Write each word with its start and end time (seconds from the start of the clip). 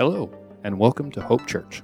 Hello, 0.00 0.30
and 0.64 0.78
welcome 0.78 1.10
to 1.10 1.20
Hope 1.20 1.46
Church. 1.46 1.82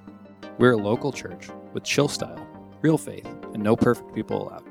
We're 0.56 0.72
a 0.72 0.76
local 0.79 1.12
church 1.12 1.50
with 1.74 1.84
chill 1.84 2.09
style, 2.09 2.48
real 2.80 2.96
faith, 2.96 3.27
and 3.52 3.62
no 3.62 3.77
perfect 3.77 4.14
people 4.14 4.42
allowed. 4.42 4.64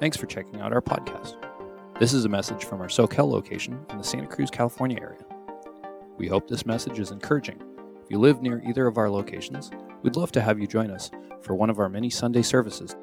Thanks 0.00 0.16
for 0.16 0.26
checking 0.26 0.60
out 0.60 0.72
our 0.72 0.82
podcast. 0.82 1.36
This 2.00 2.12
is 2.12 2.24
a 2.24 2.28
message 2.28 2.64
from 2.64 2.80
our 2.80 2.88
Soquel 2.88 3.30
location 3.30 3.78
in 3.90 3.98
the 3.98 4.02
Santa 4.02 4.26
Cruz, 4.26 4.50
California 4.50 4.98
area. 5.00 5.24
We 6.16 6.26
hope 6.26 6.48
this 6.48 6.66
message 6.66 6.98
is 6.98 7.12
encouraging. 7.12 7.62
If 8.02 8.10
you 8.10 8.18
live 8.18 8.42
near 8.42 8.60
either 8.66 8.88
of 8.88 8.98
our 8.98 9.08
locations, 9.08 9.70
we'd 10.02 10.16
love 10.16 10.32
to 10.32 10.40
have 10.40 10.58
you 10.58 10.66
join 10.66 10.90
us 10.90 11.12
for 11.40 11.54
one 11.54 11.70
of 11.70 11.78
our 11.78 11.88
many 11.88 12.10
Sunday 12.10 12.42
services. 12.42 12.96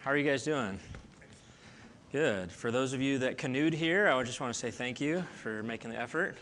How 0.00 0.10
are 0.10 0.18
you 0.18 0.30
guys 0.30 0.44
doing? 0.44 0.78
Good. 2.16 2.50
For 2.50 2.70
those 2.70 2.94
of 2.94 3.02
you 3.02 3.18
that 3.18 3.36
canoed 3.36 3.74
here, 3.74 4.08
I 4.08 4.22
just 4.22 4.40
want 4.40 4.50
to 4.50 4.58
say 4.58 4.70
thank 4.70 5.02
you 5.02 5.22
for 5.42 5.62
making 5.62 5.90
the 5.90 6.00
effort. 6.00 6.34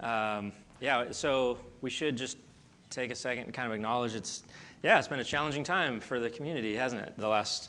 Um, 0.00 0.52
yeah, 0.80 1.10
so 1.10 1.58
we 1.82 1.90
should 1.90 2.16
just 2.16 2.38
take 2.88 3.10
a 3.10 3.14
second 3.14 3.44
and 3.44 3.52
kind 3.52 3.68
of 3.68 3.74
acknowledge 3.74 4.14
it's, 4.14 4.42
yeah, 4.82 4.98
it's 4.98 5.08
been 5.08 5.20
a 5.20 5.24
challenging 5.24 5.64
time 5.64 6.00
for 6.00 6.18
the 6.18 6.30
community, 6.30 6.74
hasn't 6.74 7.02
it? 7.02 7.12
The 7.18 7.28
last 7.28 7.68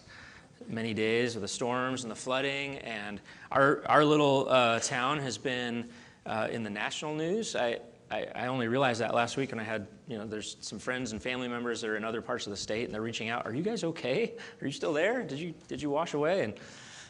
many 0.69 0.93
days 0.93 1.35
with 1.35 1.41
the 1.41 1.49
storms 1.49 2.03
and 2.03 2.11
the 2.11 2.15
flooding, 2.15 2.77
and 2.77 3.19
our, 3.51 3.83
our 3.87 4.05
little 4.05 4.47
uh, 4.47 4.79
town 4.79 5.19
has 5.19 5.37
been 5.37 5.89
uh, 6.25 6.47
in 6.49 6.63
the 6.63 6.69
national 6.69 7.13
news. 7.13 7.57
I, 7.57 7.79
I, 8.09 8.25
I, 8.33 8.47
only 8.47 8.69
realized 8.69 9.01
that 9.01 9.13
last 9.13 9.35
week 9.35 9.51
when 9.51 9.59
I 9.59 9.63
had, 9.63 9.85
you 10.07 10.17
know, 10.17 10.25
there's 10.25 10.55
some 10.61 10.79
friends 10.79 11.11
and 11.11 11.21
family 11.21 11.49
members 11.49 11.81
that 11.81 11.89
are 11.89 11.97
in 11.97 12.05
other 12.05 12.21
parts 12.21 12.47
of 12.47 12.51
the 12.51 12.57
state, 12.57 12.85
and 12.85 12.93
they're 12.93 13.01
reaching 13.01 13.27
out. 13.27 13.45
Are 13.45 13.53
you 13.53 13.63
guys 13.63 13.83
okay? 13.83 14.31
Are 14.61 14.65
you 14.65 14.71
still 14.71 14.93
there? 14.93 15.23
Did 15.23 15.39
you 15.39 15.53
did 15.67 15.81
you 15.81 15.89
wash 15.89 16.13
away? 16.13 16.45
And 16.45 16.53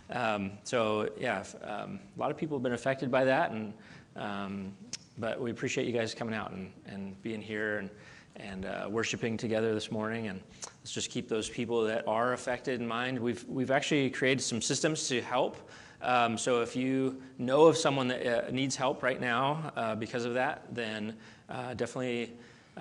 um, 0.10 0.52
so 0.64 1.10
yeah, 1.18 1.44
um, 1.64 2.00
a 2.16 2.20
lot 2.20 2.32
of 2.32 2.38
people 2.38 2.58
have 2.58 2.64
been 2.64 2.74
affected 2.74 3.10
by 3.10 3.24
that, 3.26 3.52
and 3.52 3.74
um, 4.16 4.74
but 5.18 5.40
we 5.40 5.52
appreciate 5.52 5.88
you 5.88 5.94
guys 5.94 6.14
coming 6.14 6.36
out 6.36 6.52
and, 6.52 6.72
and 6.88 7.22
being 7.22 7.42
here 7.42 7.78
and 7.80 7.90
and 8.38 8.66
uh, 8.66 8.88
worshiping 8.90 9.38
together 9.38 9.74
this 9.74 9.92
morning. 9.92 10.28
And 10.28 10.42
let's 10.82 10.92
just 10.92 11.12
keep 11.12 11.30
those 11.30 11.50
people 11.50 11.84
that 11.86 12.08
are 12.08 12.34
affected 12.34 12.82
in 12.82 12.88
mind. 12.88 13.20
We've 13.20 13.44
we've 13.48 13.72
actually 13.72 14.10
created 14.10 14.42
some 14.42 14.62
systems 14.62 15.08
to 15.10 15.22
help. 15.22 15.70
Um, 16.02 16.38
so 16.38 16.62
if 16.62 16.76
you 16.76 17.22
know 17.38 17.66
of 17.66 17.78
someone 17.78 18.10
that 18.10 18.48
uh, 18.48 18.52
needs 18.52 18.76
help 18.76 19.04
right 19.04 19.22
now 19.22 19.72
uh, 19.78 19.96
because 19.96 20.26
of 20.26 20.34
that, 20.34 20.66
then 20.72 21.16
uh, 21.50 21.76
definitely 21.76 22.34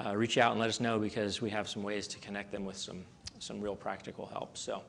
uh, 0.05 0.17
reach 0.17 0.39
out 0.39 0.53
and 0.53 0.61
let 0.61 0.69
us 0.69 0.81
know 0.81 0.99
because 0.99 1.41
we 1.41 1.51
have 1.51 1.69
some 1.69 1.85
ways 1.85 2.09
to 2.09 2.19
connect 2.19 2.51
them 2.51 2.65
with 2.65 2.77
some 2.77 3.05
some 3.39 3.61
real 3.61 3.77
practical 3.77 4.27
help. 4.27 4.57
So. 4.57 4.83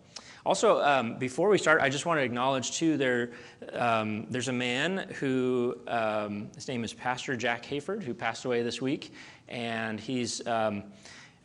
Also, 0.45 0.83
um, 0.83 1.17
before 1.17 1.47
we 1.47 1.57
start, 1.57 1.81
I 1.81 1.87
just 1.87 2.05
want 2.05 2.19
to 2.19 2.23
acknowledge 2.23 2.71
too 2.71 2.97
there, 2.97 3.31
um, 3.71 4.27
there's 4.29 4.49
a 4.49 4.53
man 4.53 5.07
who, 5.19 5.77
um, 5.87 6.49
his 6.53 6.67
name 6.67 6.83
is 6.83 6.93
Pastor 6.93 7.37
Jack 7.37 7.63
Hayford, 7.65 8.03
who 8.03 8.13
passed 8.13 8.43
away 8.43 8.61
this 8.61 8.81
week. 8.81 9.13
And 9.47 9.97
he's, 10.01 10.45
um, 10.45 10.83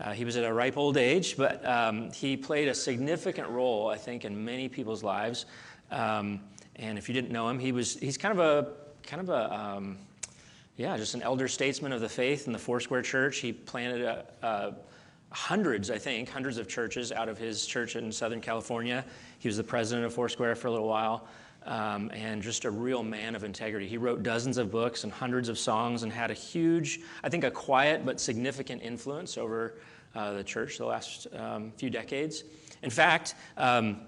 uh, 0.00 0.12
he 0.12 0.24
was 0.24 0.36
at 0.36 0.44
a 0.44 0.52
ripe 0.52 0.76
old 0.76 0.96
age, 0.96 1.36
but 1.36 1.64
um, 1.64 2.10
he 2.10 2.36
played 2.36 2.66
a 2.66 2.74
significant 2.74 3.48
role, 3.48 3.88
I 3.88 3.96
think, 3.96 4.24
in 4.24 4.44
many 4.44 4.68
people's 4.68 5.04
lives. 5.04 5.46
And 5.90 6.40
if 6.76 7.08
you 7.08 7.14
didn't 7.14 7.30
know 7.30 7.48
him, 7.48 7.60
he 7.60 7.70
was, 7.70 7.96
he's 7.96 8.18
kind 8.18 8.36
of 8.36 8.40
a, 8.40 8.72
kind 9.06 9.22
of 9.22 9.28
a, 9.28 9.80
yeah, 10.76 10.96
just 10.96 11.14
an 11.14 11.22
elder 11.22 11.46
statesman 11.46 11.92
of 11.92 12.00
the 12.00 12.08
faith 12.08 12.48
in 12.48 12.52
the 12.52 12.58
Foursquare 12.58 13.02
Church. 13.02 13.38
He 13.38 13.52
planted 13.52 14.02
a, 14.02 14.24
a 14.42 14.74
hundreds, 15.30 15.90
I 15.90 15.98
think, 15.98 16.28
hundreds 16.28 16.58
of 16.58 16.68
churches 16.68 17.12
out 17.12 17.28
of 17.28 17.38
his 17.38 17.66
church 17.66 17.96
in 17.96 18.10
Southern 18.10 18.40
California. 18.40 19.04
He 19.38 19.48
was 19.48 19.56
the 19.56 19.64
president 19.64 20.06
of 20.06 20.14
Foursquare 20.14 20.54
for 20.54 20.68
a 20.68 20.70
little 20.70 20.88
while. 20.88 21.28
Um, 21.64 22.10
and 22.14 22.40
just 22.40 22.64
a 22.64 22.70
real 22.70 23.02
man 23.02 23.34
of 23.34 23.44
integrity. 23.44 23.86
He 23.86 23.98
wrote 23.98 24.22
dozens 24.22 24.56
of 24.56 24.70
books 24.70 25.04
and 25.04 25.12
hundreds 25.12 25.50
of 25.50 25.58
songs 25.58 26.02
and 26.02 26.10
had 26.10 26.30
a 26.30 26.34
huge, 26.34 27.00
I 27.22 27.28
think, 27.28 27.44
a 27.44 27.50
quiet 27.50 28.06
but 28.06 28.20
significant 28.20 28.80
influence 28.80 29.36
over 29.36 29.74
uh, 30.14 30.32
the 30.32 30.44
church 30.44 30.78
the 30.78 30.86
last 30.86 31.26
um, 31.36 31.72
few 31.76 31.90
decades. 31.90 32.44
In 32.82 32.90
fact, 32.90 33.34
um, 33.58 34.00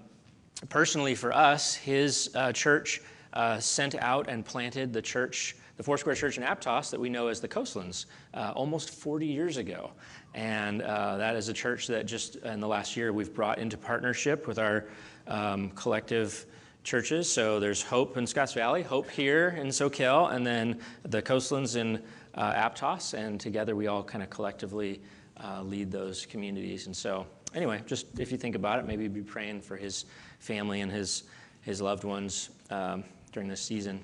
personally 0.69 1.13
for 1.13 1.33
us, 1.33 1.75
his 1.75 2.31
uh, 2.35 2.51
church 2.51 3.01
uh, 3.33 3.59
sent 3.59 3.95
out 3.95 4.27
and 4.27 4.45
planted 4.45 4.93
the 4.93 5.01
church, 5.01 5.55
the 5.81 5.85
Foursquare 5.85 6.13
Church 6.13 6.37
in 6.37 6.43
Aptos 6.43 6.91
that 6.91 6.99
we 6.99 7.09
know 7.09 7.27
as 7.27 7.41
the 7.41 7.47
Coastlands, 7.47 8.05
uh, 8.35 8.53
almost 8.55 8.91
40 8.91 9.25
years 9.25 9.57
ago. 9.57 9.89
And 10.35 10.83
uh, 10.83 11.17
that 11.17 11.35
is 11.35 11.49
a 11.49 11.53
church 11.53 11.87
that 11.87 12.05
just 12.05 12.35
in 12.35 12.59
the 12.59 12.67
last 12.67 12.95
year 12.95 13.11
we've 13.11 13.33
brought 13.33 13.57
into 13.57 13.79
partnership 13.79 14.45
with 14.45 14.59
our 14.59 14.85
um, 15.25 15.71
collective 15.71 16.45
churches. 16.83 17.33
So 17.33 17.59
there's 17.59 17.81
Hope 17.81 18.15
in 18.15 18.27
Scotts 18.27 18.53
Valley, 18.53 18.83
Hope 18.83 19.09
here 19.09 19.55
in 19.57 19.69
Soquel, 19.69 20.31
and 20.31 20.45
then 20.45 20.79
the 21.01 21.19
Coastlands 21.19 21.75
in 21.75 21.99
uh, 22.35 22.53
Aptos. 22.53 23.15
And 23.15 23.39
together 23.39 23.75
we 23.75 23.87
all 23.87 24.03
kind 24.03 24.23
of 24.23 24.29
collectively 24.29 25.01
uh, 25.43 25.63
lead 25.63 25.89
those 25.89 26.27
communities. 26.27 26.85
And 26.85 26.95
so, 26.95 27.25
anyway, 27.55 27.81
just 27.87 28.19
if 28.19 28.31
you 28.31 28.37
think 28.37 28.53
about 28.53 28.77
it, 28.77 28.85
maybe 28.85 29.07
be 29.07 29.23
praying 29.23 29.61
for 29.61 29.77
his 29.77 30.05
family 30.37 30.81
and 30.81 30.91
his, 30.91 31.23
his 31.61 31.81
loved 31.81 32.03
ones 32.03 32.51
um, 32.69 33.03
during 33.31 33.49
this 33.49 33.61
season. 33.61 33.99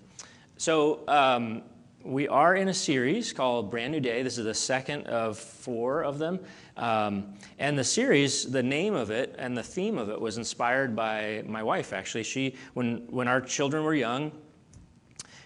So, 0.59 1.01
um, 1.07 1.61
we 2.03 2.27
are 2.27 2.55
in 2.55 2.69
a 2.69 2.73
series 2.73 3.31
called 3.31 3.69
Brand 3.69 3.91
New 3.91 3.99
Day. 3.99 4.23
This 4.23 4.39
is 4.39 4.45
the 4.45 4.55
second 4.55 5.05
of 5.05 5.37
four 5.37 6.03
of 6.03 6.17
them. 6.17 6.39
Um, 6.77 7.35
and 7.59 7.77
the 7.77 7.83
series, 7.83 8.49
the 8.49 8.63
name 8.63 8.95
of 8.95 9.11
it 9.11 9.35
and 9.37 9.55
the 9.55 9.61
theme 9.61 9.99
of 9.99 10.09
it 10.09 10.19
was 10.19 10.39
inspired 10.39 10.95
by 10.95 11.43
my 11.45 11.61
wife, 11.61 11.93
actually. 11.93 12.23
She, 12.23 12.55
when, 12.73 13.05
when 13.11 13.27
our 13.27 13.39
children 13.39 13.83
were 13.83 13.93
young, 13.93 14.31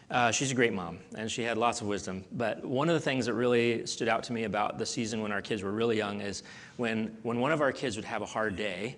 uh, 0.10 0.32
she's 0.32 0.54
a 0.54 0.56
great 0.56 0.72
mom 0.72 1.00
and 1.18 1.30
she 1.30 1.44
had 1.44 1.58
lots 1.58 1.82
of 1.82 1.88
wisdom. 1.88 2.24
But 2.32 2.64
one 2.64 2.88
of 2.88 2.94
the 2.94 3.02
things 3.02 3.26
that 3.26 3.34
really 3.34 3.86
stood 3.86 4.08
out 4.08 4.24
to 4.24 4.34
me 4.34 4.46
about 4.46 4.78
the 4.78 4.86
season 4.86 5.22
when 5.22 5.34
our 5.34 5.42
kids 5.42 5.62
were 5.62 5.72
really 5.72 5.98
young 5.98 6.22
is 6.22 6.44
when, 6.78 7.18
when 7.24 7.42
one 7.42 7.52
of 7.52 7.60
our 7.60 7.74
kids 7.74 7.98
would 7.98 8.06
have 8.06 8.22
a 8.22 8.26
hard 8.26 8.56
day, 8.56 8.96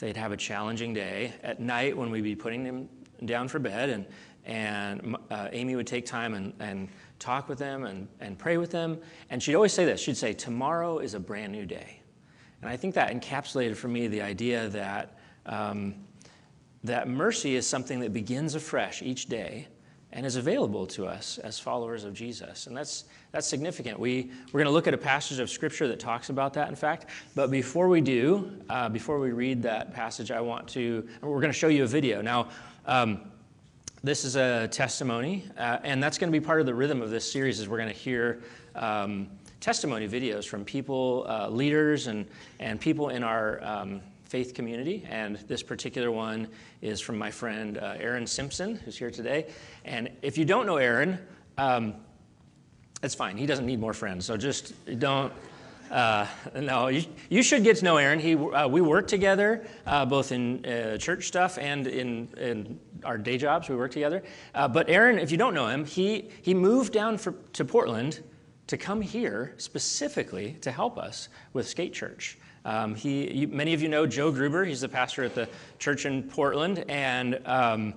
they'd 0.00 0.16
have 0.16 0.32
a 0.32 0.36
challenging 0.36 0.92
day, 0.92 1.34
at 1.44 1.60
night 1.60 1.96
when 1.96 2.10
we'd 2.10 2.24
be 2.24 2.34
putting 2.34 2.64
them 2.64 2.88
down 3.24 3.48
for 3.48 3.58
bed 3.58 3.88
and 3.88 4.06
and 4.46 5.16
uh, 5.30 5.48
Amy 5.52 5.76
would 5.76 5.86
take 5.86 6.04
time 6.04 6.34
and, 6.34 6.52
and 6.60 6.88
talk 7.18 7.48
with 7.48 7.58
them 7.58 7.84
and, 7.84 8.08
and 8.20 8.38
pray 8.38 8.58
with 8.58 8.70
them. 8.70 8.98
And 9.30 9.42
she'd 9.42 9.54
always 9.54 9.72
say 9.72 9.84
this 9.84 10.00
she'd 10.00 10.16
say, 10.16 10.32
Tomorrow 10.32 10.98
is 10.98 11.14
a 11.14 11.20
brand 11.20 11.52
new 11.52 11.66
day. 11.66 12.00
And 12.60 12.70
I 12.70 12.76
think 12.76 12.94
that 12.94 13.12
encapsulated 13.12 13.76
for 13.76 13.88
me 13.88 14.06
the 14.06 14.22
idea 14.22 14.68
that, 14.68 15.18
um, 15.46 15.94
that 16.82 17.08
mercy 17.08 17.56
is 17.56 17.66
something 17.66 18.00
that 18.00 18.12
begins 18.12 18.54
afresh 18.54 19.02
each 19.02 19.26
day 19.26 19.68
and 20.12 20.24
is 20.24 20.36
available 20.36 20.86
to 20.86 21.06
us 21.06 21.38
as 21.38 21.58
followers 21.58 22.04
of 22.04 22.14
Jesus. 22.14 22.68
And 22.68 22.76
that's, 22.76 23.04
that's 23.32 23.46
significant. 23.46 23.98
We, 23.98 24.30
we're 24.52 24.60
going 24.60 24.66
to 24.66 24.70
look 24.70 24.86
at 24.86 24.94
a 24.94 24.98
passage 24.98 25.40
of 25.40 25.50
Scripture 25.50 25.88
that 25.88 25.98
talks 25.98 26.30
about 26.30 26.54
that, 26.54 26.68
in 26.68 26.76
fact. 26.76 27.06
But 27.34 27.50
before 27.50 27.88
we 27.88 28.00
do, 28.00 28.52
uh, 28.70 28.88
before 28.88 29.18
we 29.18 29.32
read 29.32 29.60
that 29.62 29.92
passage, 29.92 30.30
I 30.30 30.40
want 30.40 30.68
to, 30.68 31.06
we're 31.20 31.40
going 31.40 31.52
to 31.52 31.58
show 31.58 31.68
you 31.68 31.82
a 31.82 31.88
video. 31.88 32.22
Now, 32.22 32.48
um, 32.86 33.20
this 34.02 34.24
is 34.24 34.36
a 34.36 34.68
testimony, 34.68 35.44
uh, 35.56 35.78
and 35.82 36.02
that's 36.02 36.18
going 36.18 36.30
to 36.32 36.38
be 36.38 36.44
part 36.44 36.60
of 36.60 36.66
the 36.66 36.74
rhythm 36.74 37.00
of 37.00 37.10
this 37.10 37.30
series. 37.30 37.58
Is 37.60 37.68
we're 37.68 37.78
going 37.78 37.88
to 37.88 37.94
hear 37.94 38.42
um, 38.74 39.28
testimony 39.60 40.06
videos 40.06 40.46
from 40.46 40.64
people, 40.64 41.24
uh, 41.28 41.48
leaders, 41.48 42.06
and 42.06 42.26
and 42.60 42.80
people 42.80 43.08
in 43.08 43.22
our 43.22 43.64
um, 43.64 44.02
faith 44.24 44.52
community. 44.52 45.06
And 45.08 45.36
this 45.46 45.62
particular 45.62 46.10
one 46.10 46.48
is 46.82 47.00
from 47.00 47.16
my 47.16 47.30
friend 47.30 47.78
uh, 47.78 47.94
Aaron 47.98 48.26
Simpson, 48.26 48.76
who's 48.84 48.98
here 48.98 49.10
today. 49.10 49.46
And 49.84 50.10
if 50.22 50.36
you 50.36 50.44
don't 50.44 50.66
know 50.66 50.76
Aaron, 50.76 51.18
um, 51.56 51.94
it's 53.02 53.14
fine. 53.14 53.36
He 53.36 53.46
doesn't 53.46 53.64
need 53.64 53.80
more 53.80 53.92
friends. 53.92 54.26
So 54.26 54.36
just 54.36 54.74
don't. 54.98 55.32
Uh, 55.90 56.26
no, 56.54 56.88
you, 56.88 57.04
you, 57.28 57.42
should 57.42 57.62
get 57.62 57.76
to 57.76 57.84
know 57.84 57.96
Aaron. 57.96 58.18
He, 58.18 58.34
uh, 58.34 58.66
we 58.68 58.80
work 58.80 59.06
together, 59.06 59.66
uh, 59.86 60.04
both 60.06 60.32
in 60.32 60.64
uh, 60.64 60.96
church 60.96 61.26
stuff 61.26 61.58
and 61.58 61.86
in, 61.86 62.28
in, 62.36 62.80
our 63.04 63.18
day 63.18 63.36
jobs. 63.36 63.68
We 63.68 63.76
work 63.76 63.90
together. 63.90 64.22
Uh, 64.54 64.66
but 64.66 64.88
Aaron, 64.88 65.18
if 65.18 65.30
you 65.30 65.36
don't 65.36 65.52
know 65.52 65.66
him, 65.66 65.84
he, 65.84 66.30
he 66.40 66.54
moved 66.54 66.92
down 66.92 67.18
for, 67.18 67.34
to 67.52 67.64
Portland 67.64 68.22
to 68.66 68.78
come 68.78 69.02
here 69.02 69.54
specifically 69.58 70.56
to 70.62 70.72
help 70.72 70.96
us 70.96 71.28
with 71.52 71.68
Skate 71.68 71.92
Church. 71.92 72.38
Um, 72.64 72.94
he, 72.94 73.30
you, 73.30 73.48
many 73.48 73.74
of 73.74 73.82
you 73.82 73.88
know 73.88 74.06
Joe 74.06 74.32
Gruber. 74.32 74.64
He's 74.64 74.80
the 74.80 74.88
pastor 74.88 75.22
at 75.22 75.34
the 75.34 75.48
church 75.78 76.06
in 76.06 76.22
Portland, 76.22 76.82
and 76.88 77.38
um, 77.44 77.92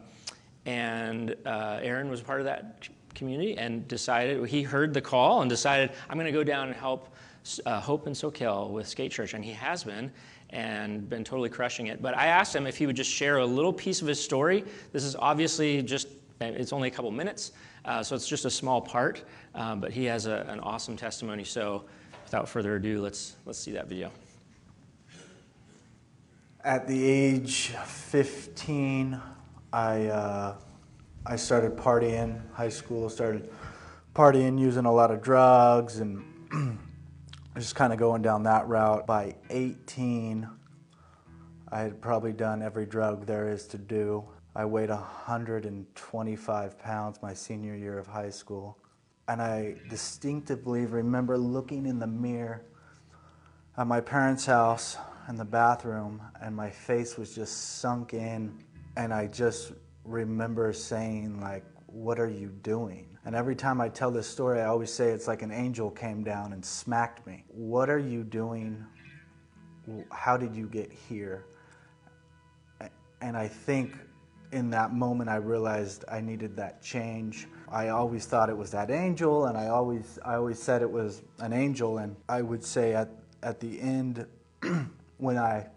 and 0.66 1.36
uh, 1.46 1.80
Aaron 1.82 2.10
was 2.10 2.22
part 2.22 2.42
of 2.42 2.46
that 2.46 2.90
community 3.16 3.58
and 3.58 3.88
decided 3.88 4.46
he 4.48 4.62
heard 4.62 4.94
the 4.94 5.02
call 5.02 5.42
and 5.42 5.50
decided 5.50 5.92
I'm 6.10 6.18
going 6.18 6.28
to 6.28 6.38
go 6.38 6.44
down 6.44 6.68
and 6.68 6.76
help 6.76 7.16
uh, 7.66 7.80
Hope 7.80 8.08
in 8.08 8.14
Soquel 8.14 8.70
with 8.70 8.88
Skate 8.88 9.12
Church, 9.12 9.34
and 9.34 9.44
he 9.44 9.52
has 9.52 9.84
been 9.84 10.12
and 10.50 11.10
been 11.10 11.24
totally 11.24 11.50
crushing 11.50 11.88
it. 11.88 12.02
But 12.02 12.18
I 12.18 12.28
asked 12.28 12.56
him 12.56 12.68
if 12.68 12.78
he 12.78 12.86
would 12.86 12.96
just 12.96 13.12
share 13.12 13.38
a 13.38 13.46
little 13.46 13.74
piece 13.74 14.02
of 14.02 14.08
his 14.08 14.24
story. 14.24 14.64
This 14.94 15.04
is 15.04 15.16
obviously 15.16 15.82
just, 15.82 16.08
it's 16.40 16.74
only 16.74 16.88
a 16.88 16.92
couple 16.92 17.12
minutes, 17.12 17.52
uh, 17.86 18.04
so 18.04 18.16
it's 18.16 18.28
just 18.28 18.46
a 18.46 18.50
small 18.50 18.82
part, 18.82 19.24
um, 19.56 19.80
but 19.80 19.92
he 19.92 20.06
has 20.06 20.26
a, 20.26 20.46
an 20.48 20.60
awesome 20.62 20.96
testimony. 20.96 21.44
So 21.44 21.86
without 22.24 22.48
further 22.48 22.76
ado, 22.76 23.02
let's, 23.02 23.36
let's 23.46 23.60
see 23.60 23.72
that 23.72 23.88
video. 23.88 24.12
At 26.64 26.88
the 26.88 27.06
age 27.06 27.74
of 27.80 27.88
15, 27.88 29.20
I, 29.72 30.06
uh, 30.08 30.56
I 31.26 31.36
started 31.36 31.78
partying, 31.78 32.42
high 32.54 32.70
school, 32.70 33.10
started 33.10 33.50
partying, 34.16 34.60
using 34.60 34.86
a 34.86 34.92
lot 34.92 35.12
of 35.12 35.22
drugs, 35.22 36.00
and 36.00 36.24
just 37.58 37.76
kind 37.76 37.92
of 37.92 38.00
going 38.00 38.22
down 38.22 38.44
that 38.44 38.68
route. 38.68 39.08
By 39.08 39.36
18, 39.50 40.48
I 41.72 41.80
had 41.80 42.02
probably 42.02 42.34
done 42.34 42.62
every 42.62 42.86
drug 42.86 43.26
there 43.26 43.50
is 43.50 43.68
to 43.68 43.78
do. 43.78 44.24
I 44.56 44.66
weighed 44.66 44.90
125 44.90 46.80
pounds 46.80 47.20
my 47.22 47.34
senior 47.34 47.76
year 47.76 47.98
of 47.98 48.08
high 48.08 48.30
school. 48.30 48.78
And 49.28 49.42
I 49.42 49.76
distinctively 49.90 50.86
remember 50.86 51.38
looking 51.38 51.86
in 51.86 52.00
the 52.00 52.08
mirror 52.08 52.64
at 53.78 53.88
my 53.88 54.02
parents' 54.02 54.46
house 54.46 54.98
in 55.28 55.36
the 55.36 55.46
bathroom, 55.46 56.22
and 56.42 56.56
my 56.56 56.70
face 56.70 57.18
was 57.18 57.36
just 57.36 57.80
sunk 57.80 58.14
in. 58.14 58.64
And 58.96 59.14
I 59.14 59.28
just 59.28 59.74
remember 60.06 60.74
saying, 60.74 61.42
like, 61.42 61.66
what 61.88 62.20
are 62.20 62.30
you 62.30 62.50
doing? 62.64 63.08
And 63.26 63.36
every 63.36 63.56
time 63.56 63.82
I 63.82 63.90
tell 63.90 64.12
this 64.12 64.28
story, 64.28 64.62
I 64.62 64.66
always 64.66 64.92
say 64.92 65.10
it's 65.10 65.28
like 65.28 65.42
an 65.42 65.52
angel 65.52 65.90
came 65.90 66.24
down 66.24 66.54
and 66.54 66.64
smacked 66.64 67.26
me. 67.26 67.44
What 67.48 67.90
are 67.90 68.00
you 68.00 68.24
doing? 68.24 68.86
How 70.12 70.38
did 70.38 70.56
you 70.56 70.68
get 70.68 70.92
here? 70.92 71.46
And 73.20 73.36
I 73.36 73.48
think 73.48 73.96
in 74.52 74.70
that 74.70 74.94
moment 74.94 75.30
I 75.30 75.38
realized 75.38 76.06
I 76.10 76.22
needed 76.22 76.56
that 76.58 76.82
change. 76.82 77.48
I 77.70 77.90
always 77.90 78.26
thought 78.26 78.50
it 78.50 78.58
was 78.58 78.72
that 78.72 78.92
angel 78.92 79.46
and 79.46 79.58
I 79.58 79.68
always 79.68 80.20
I 80.24 80.36
always 80.36 80.62
said 80.62 80.82
it 80.82 80.90
was 80.90 81.24
an 81.40 81.52
angel 81.52 81.98
and 81.98 82.16
I 82.30 82.42
would 82.42 82.64
say 82.64 82.94
at 82.94 83.10
at 83.44 83.60
the 83.60 83.80
end 83.82 84.26
when 85.18 85.38
I 85.38 85.68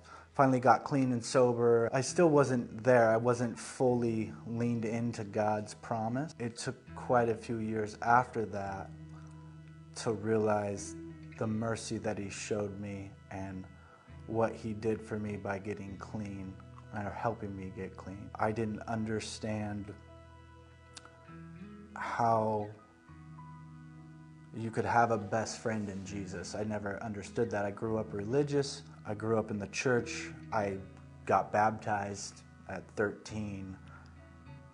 finally 0.41 0.59
got 0.59 0.85
clean 0.85 1.13
and 1.13 1.23
sober, 1.23 1.91
I 1.93 2.01
still 2.01 2.31
wasn't 2.31 2.83
there. 2.83 3.11
I 3.11 3.19
wasn't 3.19 3.59
fully 3.59 4.33
leaned 4.47 4.87
into 4.87 5.23
God's 5.23 5.75
promise. 5.75 6.35
It 6.39 6.57
took 6.57 6.77
quite 6.95 7.29
a 7.29 7.35
few 7.35 7.59
years 7.59 7.99
after 8.01 8.47
that 8.47 8.89
to 9.97 10.13
realize 10.13 10.97
the 11.37 11.47
mercy 11.47 11.99
that 11.99 12.17
He 12.17 12.31
showed 12.31 12.81
me 12.81 13.11
and 13.31 13.67
what 14.29 14.55
He 14.55 14.73
did 14.73 15.03
for 15.03 15.19
me 15.19 15.37
by 15.37 15.59
getting 15.59 15.99
clean 15.99 16.55
or 16.95 17.11
helping 17.11 17.55
me 17.55 17.71
get 17.77 17.95
clean. 17.99 18.31
I 18.37 18.51
didn't 18.51 18.81
understand 18.89 19.93
how 21.97 22.67
you 24.57 24.71
could 24.71 24.87
have 24.87 25.11
a 25.11 25.19
best 25.19 25.59
friend 25.59 25.91
in 25.91 26.03
Jesus. 26.03 26.55
I 26.55 26.65
never 26.65 26.99
understood 27.03 27.51
that. 27.51 27.67
I 27.67 27.73
grew 27.73 27.99
up 27.99 28.15
religious. 28.15 28.85
I 29.11 29.15
grew 29.15 29.41
up 29.41 29.51
in 29.51 29.59
the 29.59 29.67
church. 29.67 30.31
I 30.53 30.77
got 31.27 31.51
baptized 31.51 32.43
at 32.69 32.85
13, 32.95 33.77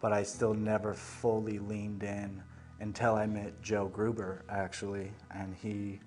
but 0.03 0.12
I 0.12 0.25
still 0.25 0.53
never 0.53 0.93
fully 0.93 1.59
leaned 1.59 2.03
in 2.03 2.43
until 2.81 3.15
I 3.15 3.25
met 3.25 3.62
Joe 3.62 3.88
Gruber 3.88 4.44
actually, 4.50 5.11
and 5.35 5.55
he 5.55 6.00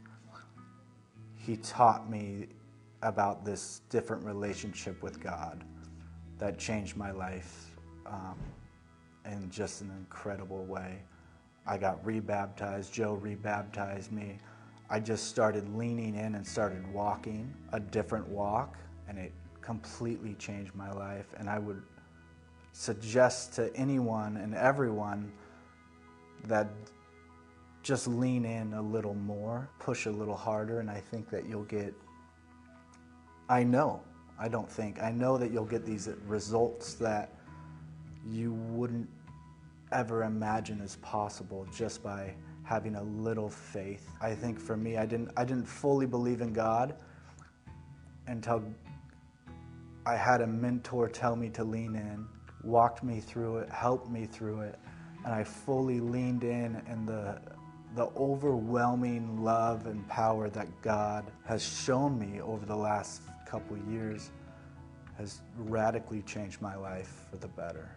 he 1.37 1.57
taught 1.57 2.07
me 2.07 2.49
about 3.01 3.43
this 3.43 3.81
different 3.89 4.23
relationship 4.23 5.01
with 5.01 5.19
God 5.19 5.63
that 6.37 6.59
changed 6.59 6.95
my 6.95 7.09
life 7.09 7.71
um, 8.05 8.37
in 9.25 9.49
just 9.49 9.81
an 9.81 9.89
incredible 9.89 10.65
way. 10.65 10.99
I 11.65 11.79
got 11.79 12.05
rebaptized. 12.05 12.93
Joe 12.93 13.15
rebaptized 13.15 14.11
me. 14.11 14.37
I 14.89 14.99
just 14.99 15.27
started 15.27 15.75
leaning 15.75 16.15
in 16.15 16.35
and 16.35 16.45
started 16.45 16.91
walking 16.93 17.53
a 17.73 17.79
different 17.79 18.27
walk, 18.27 18.77
and 19.07 19.19
it 19.19 19.31
completely 19.61 20.33
changed 20.35 20.73
my 20.73 20.91
life. 20.91 21.27
And 21.37 21.49
I 21.49 21.59
would 21.59 21.81
suggest 22.73 23.53
to 23.53 23.75
anyone 23.75 24.37
and 24.37 24.55
everyone 24.55 25.31
that 26.45 26.69
just 27.83 28.07
lean 28.07 28.45
in 28.45 28.73
a 28.73 28.81
little 28.81 29.13
more, 29.13 29.69
push 29.79 30.05
a 30.05 30.11
little 30.11 30.35
harder, 30.35 30.79
and 30.79 30.89
I 30.89 30.99
think 30.99 31.29
that 31.29 31.47
you'll 31.47 31.63
get. 31.63 31.93
I 33.47 33.63
know, 33.63 34.01
I 34.39 34.47
don't 34.47 34.69
think, 34.69 35.01
I 35.01 35.11
know 35.11 35.37
that 35.37 35.51
you'll 35.51 35.65
get 35.65 35.85
these 35.85 36.09
results 36.27 36.93
that 36.95 37.33
you 38.27 38.53
wouldn't 38.53 39.09
ever 39.91 40.23
imagine 40.23 40.81
as 40.81 40.97
possible 40.97 41.65
just 41.75 42.03
by 42.03 42.35
having 42.69 42.97
a 42.97 43.03
little 43.03 43.49
faith. 43.49 44.11
I 44.21 44.35
think 44.35 44.59
for 44.59 44.77
me, 44.77 44.97
I 44.97 45.07
didn't, 45.07 45.31
I 45.35 45.43
didn't 45.43 45.65
fully 45.65 46.05
believe 46.05 46.41
in 46.41 46.53
God 46.53 46.93
until 48.27 48.63
I 50.05 50.15
had 50.15 50.41
a 50.41 50.47
mentor 50.47 51.09
tell 51.09 51.35
me 51.35 51.49
to 51.49 51.63
lean 51.63 51.95
in, 51.95 52.27
walked 52.63 53.03
me 53.03 53.21
through 53.21 53.57
it, 53.57 53.71
helped 53.71 54.11
me 54.11 54.27
through 54.27 54.61
it, 54.61 54.77
and 55.25 55.33
I 55.33 55.43
fully 55.43 55.99
leaned 55.99 56.43
in 56.43 56.79
and 56.87 57.07
the 57.07 57.41
the 57.95 58.05
overwhelming 58.15 59.43
love 59.43 59.87
and 59.87 60.07
power 60.07 60.47
that 60.51 60.67
God 60.83 61.25
has 61.45 61.63
shown 61.63 62.19
me 62.19 62.39
over 62.39 62.63
the 62.63 62.75
last 62.75 63.23
couple 63.47 63.75
years 63.91 64.29
has 65.17 65.41
radically 65.57 66.21
changed 66.21 66.61
my 66.61 66.75
life 66.75 67.25
for 67.31 67.37
the 67.37 67.47
better. 67.47 67.89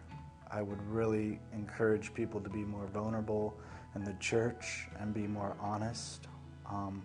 I 0.49 0.63
would 0.63 0.81
really 0.87 1.39
encourage 1.53 2.11
people 2.15 2.41
to 2.41 2.49
be 2.49 2.63
more 2.65 2.87
vulnerable 2.87 3.55
in 3.95 4.03
the 4.03 4.13
church 4.13 4.87
and 4.99 5.13
be 5.13 5.27
more 5.27 5.55
honest 5.59 6.27
um, 6.69 7.01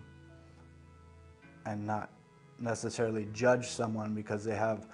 and 1.65 1.85
not 1.85 2.11
necessarily 2.59 3.27
judge 3.33 3.67
someone 3.67 4.13
because 4.13 4.43
they 4.43 4.55
have 4.55 4.87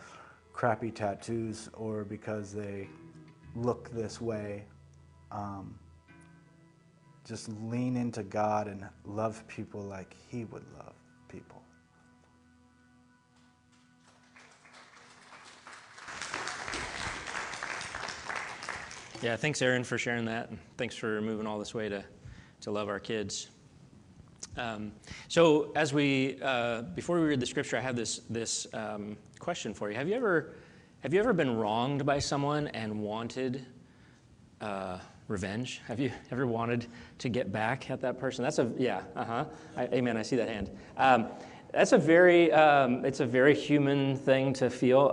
crappy 0.54 0.92
tattoos 0.92 1.70
or 1.74 2.04
because 2.04 2.54
they 2.54 2.90
look 3.56 3.90
this 3.92 4.22
way. 4.22 4.66
Um, 5.32 5.78
just 7.26 7.50
lean 7.64 7.98
into 7.98 8.24
God 8.24 8.68
and 8.68 8.86
love 9.04 9.46
people 9.48 9.82
like 9.82 10.16
He 10.30 10.46
would 10.46 10.66
love 10.78 10.94
people. 11.28 11.65
Yeah, 19.22 19.38
thanks, 19.38 19.62
Aaron, 19.62 19.84
for 19.84 19.98
sharing 19.98 20.26
that. 20.26 20.50
And 20.50 20.60
thanks 20.78 20.96
for 20.96 21.22
moving 21.22 21.48
all 21.48 21.58
this 21.58 21.74
way 21.74 21.90
to, 21.90 22.04
to 22.62 22.72
love 22.72 22.90
our 22.90 23.00
kids. 23.00 23.50
Um, 24.58 24.92
so, 25.28 25.72
as 25.76 25.94
we, 25.94 26.38
uh, 26.42 26.82
before 26.82 27.20
we 27.20 27.28
read 27.28 27.40
the 27.40 27.46
scripture, 27.46 27.78
I 27.78 27.82
have 27.82 27.96
this, 27.96 28.20
this 28.30 28.68
um, 28.74 29.18
question 29.40 29.74
for 29.74 29.90
you. 29.90 29.96
Have 29.96 30.08
you, 30.08 30.16
ever, 30.16 30.54
have 31.00 31.14
you 31.14 31.20
ever 31.20 31.34
been 31.34 31.56
wronged 31.56 32.06
by 32.06 32.20
someone 32.20 32.68
and 32.70 33.02
wanted 33.02 33.66
uh, 34.62 35.00
revenge? 35.28 35.82
Have 35.88 36.00
you 36.00 36.12
ever 36.32 36.46
wanted 36.46 36.88
to 37.20 37.30
get 37.30 37.52
back 37.52 37.90
at 37.90 38.02
that 38.02 38.20
person? 38.20 38.44
That's 38.44 38.60
a, 38.60 38.72
yeah, 38.78 39.04
uh 39.16 39.26
huh. 39.26 39.46
Amen. 39.78 40.18
I 40.18 40.22
see 40.22 40.36
that 40.36 40.50
hand. 40.50 40.72
Um, 40.98 41.28
that's 41.74 41.94
a 41.94 41.98
very, 41.98 42.52
um, 42.52 43.04
it's 43.06 43.22
a 43.22 43.26
very 43.26 43.56
human 43.56 44.18
thing 44.18 44.54
to 44.54 44.70
feel. 44.70 45.12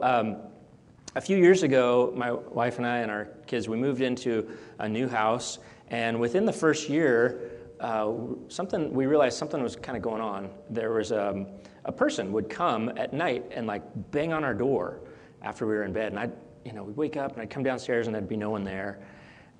A 1.14 1.20
few 1.20 1.36
years 1.36 1.62
ago, 1.62 2.10
my 2.16 2.32
wife 2.32 2.78
and 2.78 2.86
I 2.86 3.00
and 3.00 3.10
our 3.10 3.28
kids, 3.46 3.68
we 3.68 3.76
moved 3.76 4.00
into 4.00 4.48
a 4.78 4.88
new 4.88 5.06
house, 5.06 5.58
and 5.88 6.18
within 6.18 6.46
the 6.46 6.52
first 6.54 6.88
year, 6.88 7.50
uh, 7.80 8.12
something 8.48 8.90
we 8.94 9.04
realized 9.04 9.36
something 9.36 9.62
was 9.62 9.76
kind 9.76 9.94
of 9.94 10.02
going 10.02 10.22
on. 10.22 10.48
There 10.70 10.92
was 10.92 11.12
um, 11.12 11.48
a 11.84 11.92
person 11.92 12.32
would 12.32 12.48
come 12.48 12.90
at 12.96 13.12
night 13.12 13.44
and 13.50 13.66
like 13.66 13.82
bang 14.10 14.32
on 14.32 14.42
our 14.42 14.54
door 14.54 15.00
after 15.42 15.66
we 15.66 15.74
were 15.74 15.84
in 15.84 15.92
bed, 15.92 16.12
and 16.12 16.18
I'd 16.18 16.32
you 16.64 16.72
know 16.72 16.82
we'd 16.82 16.96
wake 16.96 17.18
up 17.18 17.32
and 17.32 17.42
I'd 17.42 17.50
come 17.50 17.62
downstairs 17.62 18.06
and 18.06 18.14
there'd 18.14 18.26
be 18.26 18.36
no 18.36 18.48
one 18.48 18.64
there. 18.64 19.00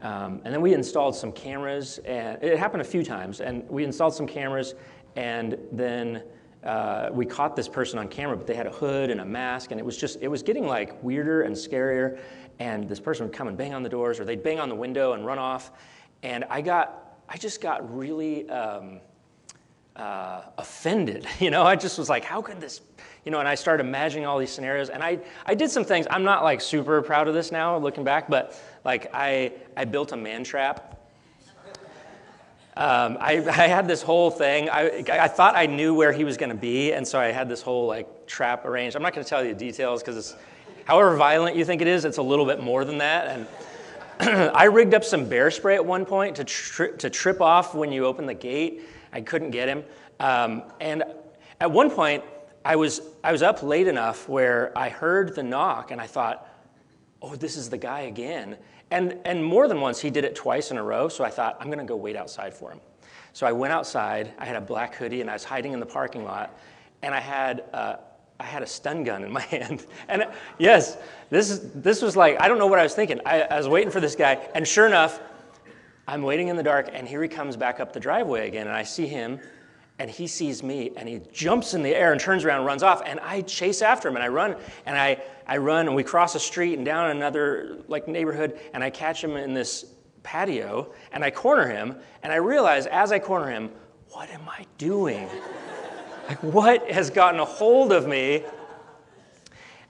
Um, 0.00 0.40
and 0.46 0.54
then 0.54 0.62
we 0.62 0.72
installed 0.72 1.14
some 1.14 1.32
cameras, 1.32 1.98
and 2.06 2.42
it 2.42 2.58
happened 2.58 2.80
a 2.80 2.84
few 2.84 3.04
times. 3.04 3.42
And 3.42 3.68
we 3.68 3.84
installed 3.84 4.14
some 4.14 4.26
cameras, 4.26 4.74
and 5.16 5.58
then 5.70 6.22
uh, 6.64 7.08
we 7.12 7.26
caught 7.26 7.56
this 7.56 7.68
person 7.68 7.98
on 7.98 8.08
camera, 8.08 8.36
but 8.36 8.46
they 8.46 8.54
had 8.54 8.66
a 8.66 8.70
hood 8.70 9.10
and 9.10 9.20
a 9.20 9.24
mask, 9.24 9.72
and 9.72 9.80
it 9.80 9.84
was 9.84 9.96
just, 9.96 10.18
it 10.20 10.28
was 10.28 10.42
getting 10.42 10.66
like 10.66 11.02
weirder 11.02 11.42
and 11.42 11.54
scarier. 11.54 12.18
And 12.58 12.88
this 12.88 13.00
person 13.00 13.26
would 13.26 13.34
come 13.34 13.48
and 13.48 13.56
bang 13.56 13.74
on 13.74 13.82
the 13.82 13.88
doors, 13.88 14.20
or 14.20 14.24
they'd 14.24 14.42
bang 14.42 14.60
on 14.60 14.68
the 14.68 14.74
window 14.74 15.14
and 15.14 15.26
run 15.26 15.38
off. 15.38 15.72
And 16.22 16.44
I 16.48 16.60
got, 16.60 17.18
I 17.28 17.36
just 17.36 17.60
got 17.60 17.96
really 17.96 18.48
um, 18.48 19.00
uh, 19.96 20.42
offended. 20.58 21.26
You 21.40 21.50
know, 21.50 21.64
I 21.64 21.74
just 21.74 21.98
was 21.98 22.08
like, 22.08 22.24
how 22.24 22.40
could 22.40 22.60
this, 22.60 22.82
you 23.24 23.32
know, 23.32 23.40
and 23.40 23.48
I 23.48 23.56
started 23.56 23.84
imagining 23.84 24.26
all 24.26 24.38
these 24.38 24.52
scenarios. 24.52 24.90
And 24.90 25.02
I, 25.02 25.18
I 25.44 25.56
did 25.56 25.70
some 25.70 25.84
things, 25.84 26.06
I'm 26.10 26.22
not 26.22 26.44
like 26.44 26.60
super 26.60 27.02
proud 27.02 27.26
of 27.26 27.34
this 27.34 27.50
now 27.50 27.76
looking 27.76 28.04
back, 28.04 28.28
but 28.28 28.60
like 28.84 29.10
I, 29.12 29.52
I 29.76 29.84
built 29.84 30.12
a 30.12 30.16
man 30.16 30.44
trap 30.44 31.01
um, 32.76 33.18
I, 33.20 33.38
I, 33.46 33.66
had 33.66 33.86
this 33.86 34.02
whole 34.02 34.30
thing. 34.30 34.68
I, 34.70 35.04
I 35.10 35.28
thought 35.28 35.56
I 35.56 35.66
knew 35.66 35.94
where 35.94 36.12
he 36.12 36.24
was 36.24 36.36
going 36.36 36.50
to 36.50 36.56
be, 36.56 36.92
and 36.92 37.06
so 37.06 37.18
I 37.18 37.26
had 37.26 37.48
this 37.48 37.62
whole 37.62 37.86
like 37.86 38.26
trap 38.26 38.64
arranged. 38.64 38.96
I'm 38.96 39.02
not 39.02 39.14
going 39.14 39.24
to 39.24 39.28
tell 39.28 39.44
you 39.44 39.52
the 39.52 39.58
details 39.58 40.02
because 40.02 40.16
it's, 40.16 40.36
however 40.84 41.16
violent 41.16 41.56
you 41.56 41.64
think 41.64 41.82
it 41.82 41.88
is, 41.88 42.04
it's 42.04 42.18
a 42.18 42.22
little 42.22 42.46
bit 42.46 42.62
more 42.62 42.84
than 42.84 42.98
that. 42.98 43.46
And 44.20 44.50
I 44.54 44.64
rigged 44.64 44.94
up 44.94 45.04
some 45.04 45.28
bear 45.28 45.50
spray 45.50 45.74
at 45.74 45.84
one 45.84 46.04
point 46.04 46.36
to 46.36 46.44
tri- 46.44 46.92
to 46.98 47.10
trip 47.10 47.40
off 47.40 47.74
when 47.74 47.92
you 47.92 48.06
open 48.06 48.26
the 48.26 48.34
gate. 48.34 48.82
I 49.12 49.20
couldn't 49.20 49.50
get 49.50 49.68
him, 49.68 49.84
um, 50.20 50.62
and 50.80 51.04
at 51.60 51.70
one 51.70 51.90
point 51.90 52.24
I 52.64 52.76
was 52.76 53.02
I 53.22 53.32
was 53.32 53.42
up 53.42 53.62
late 53.62 53.88
enough 53.88 54.28
where 54.28 54.76
I 54.76 54.88
heard 54.88 55.34
the 55.34 55.42
knock, 55.42 55.90
and 55.90 56.00
I 56.00 56.06
thought, 56.06 56.48
oh, 57.22 57.36
this 57.36 57.56
is 57.56 57.70
the 57.70 57.78
guy 57.78 58.02
again. 58.02 58.56
And, 58.90 59.16
and 59.24 59.42
more 59.42 59.68
than 59.68 59.80
once, 59.80 60.00
he 60.00 60.10
did 60.10 60.24
it 60.24 60.34
twice 60.34 60.70
in 60.70 60.76
a 60.76 60.82
row. 60.82 61.08
So 61.08 61.24
I 61.24 61.30
thought, 61.30 61.56
I'm 61.60 61.68
going 61.68 61.78
to 61.78 61.84
go 61.84 61.96
wait 61.96 62.16
outside 62.16 62.52
for 62.52 62.70
him. 62.70 62.80
So 63.32 63.46
I 63.46 63.52
went 63.52 63.72
outside. 63.72 64.32
I 64.38 64.44
had 64.44 64.56
a 64.56 64.60
black 64.60 64.94
hoodie 64.94 65.20
and 65.20 65.30
I 65.30 65.32
was 65.32 65.44
hiding 65.44 65.72
in 65.72 65.80
the 65.80 65.86
parking 65.86 66.24
lot. 66.24 66.58
And 67.02 67.14
I 67.14 67.20
had, 67.20 67.64
uh, 67.72 67.96
I 68.38 68.44
had 68.44 68.62
a 68.62 68.66
stun 68.66 69.04
gun 69.04 69.24
in 69.24 69.32
my 69.32 69.40
hand. 69.40 69.86
And 70.08 70.26
yes, 70.58 70.98
this, 71.30 71.48
is, 71.48 71.72
this 71.72 72.02
was 72.02 72.16
like, 72.16 72.40
I 72.40 72.48
don't 72.48 72.58
know 72.58 72.66
what 72.66 72.78
I 72.78 72.82
was 72.82 72.94
thinking. 72.94 73.20
I, 73.24 73.42
I 73.42 73.56
was 73.56 73.68
waiting 73.68 73.90
for 73.90 74.00
this 74.00 74.14
guy. 74.14 74.46
And 74.54 74.66
sure 74.66 74.86
enough, 74.86 75.20
I'm 76.06 76.22
waiting 76.22 76.48
in 76.48 76.56
the 76.56 76.62
dark. 76.62 76.90
And 76.92 77.06
here 77.08 77.22
he 77.22 77.28
comes 77.28 77.56
back 77.56 77.80
up 77.80 77.92
the 77.92 78.00
driveway 78.00 78.48
again. 78.48 78.66
And 78.66 78.76
I 78.76 78.82
see 78.82 79.06
him 79.06 79.40
and 80.02 80.10
he 80.10 80.26
sees 80.26 80.64
me 80.64 80.90
and 80.96 81.08
he 81.08 81.20
jumps 81.32 81.74
in 81.74 81.82
the 81.84 81.94
air 81.94 82.10
and 82.10 82.20
turns 82.20 82.44
around 82.44 82.58
and 82.58 82.66
runs 82.66 82.82
off 82.82 83.02
and 83.06 83.20
i 83.20 83.40
chase 83.42 83.82
after 83.82 84.08
him 84.08 84.16
and 84.16 84.24
i 84.24 84.26
run 84.26 84.56
and 84.84 84.98
i, 84.98 85.16
I 85.46 85.58
run 85.58 85.86
and 85.86 85.94
we 85.94 86.02
cross 86.02 86.34
a 86.34 86.40
street 86.40 86.74
and 86.74 86.84
down 86.84 87.10
another 87.10 87.78
like 87.86 88.08
neighborhood 88.08 88.58
and 88.74 88.82
i 88.82 88.90
catch 88.90 89.22
him 89.22 89.36
in 89.36 89.54
this 89.54 89.84
patio 90.24 90.92
and 91.12 91.24
i 91.24 91.30
corner 91.30 91.68
him 91.68 91.94
and 92.24 92.32
i 92.32 92.36
realize 92.36 92.86
as 92.86 93.12
i 93.12 93.20
corner 93.20 93.48
him 93.48 93.70
what 94.08 94.28
am 94.30 94.42
i 94.48 94.66
doing? 94.76 95.28
Like 96.28 96.42
what 96.42 96.90
has 96.90 97.08
gotten 97.08 97.38
a 97.40 97.44
hold 97.44 97.92
of 97.92 98.06
me? 98.08 98.44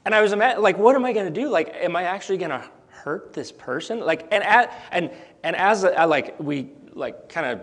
And 0.05 0.15
i 0.15 0.21
was 0.21 0.33
like 0.35 0.77
what 0.77 0.95
am 0.95 1.07
i 1.07 1.15
going 1.15 1.33
to 1.33 1.41
do? 1.41 1.49
Like 1.49 1.75
am 1.75 1.97
i 1.97 2.03
actually 2.03 2.37
going 2.37 2.51
to 2.51 2.65
hurt 2.89 3.33
this 3.33 3.51
person? 3.51 4.01
Like 4.01 4.29
and 4.31 4.45
and 4.91 5.11
and 5.43 5.57
as 5.57 5.85
I, 5.85 6.05
like 6.05 6.39
we 6.39 6.69
like 6.93 7.29
kind 7.29 7.47
of 7.47 7.61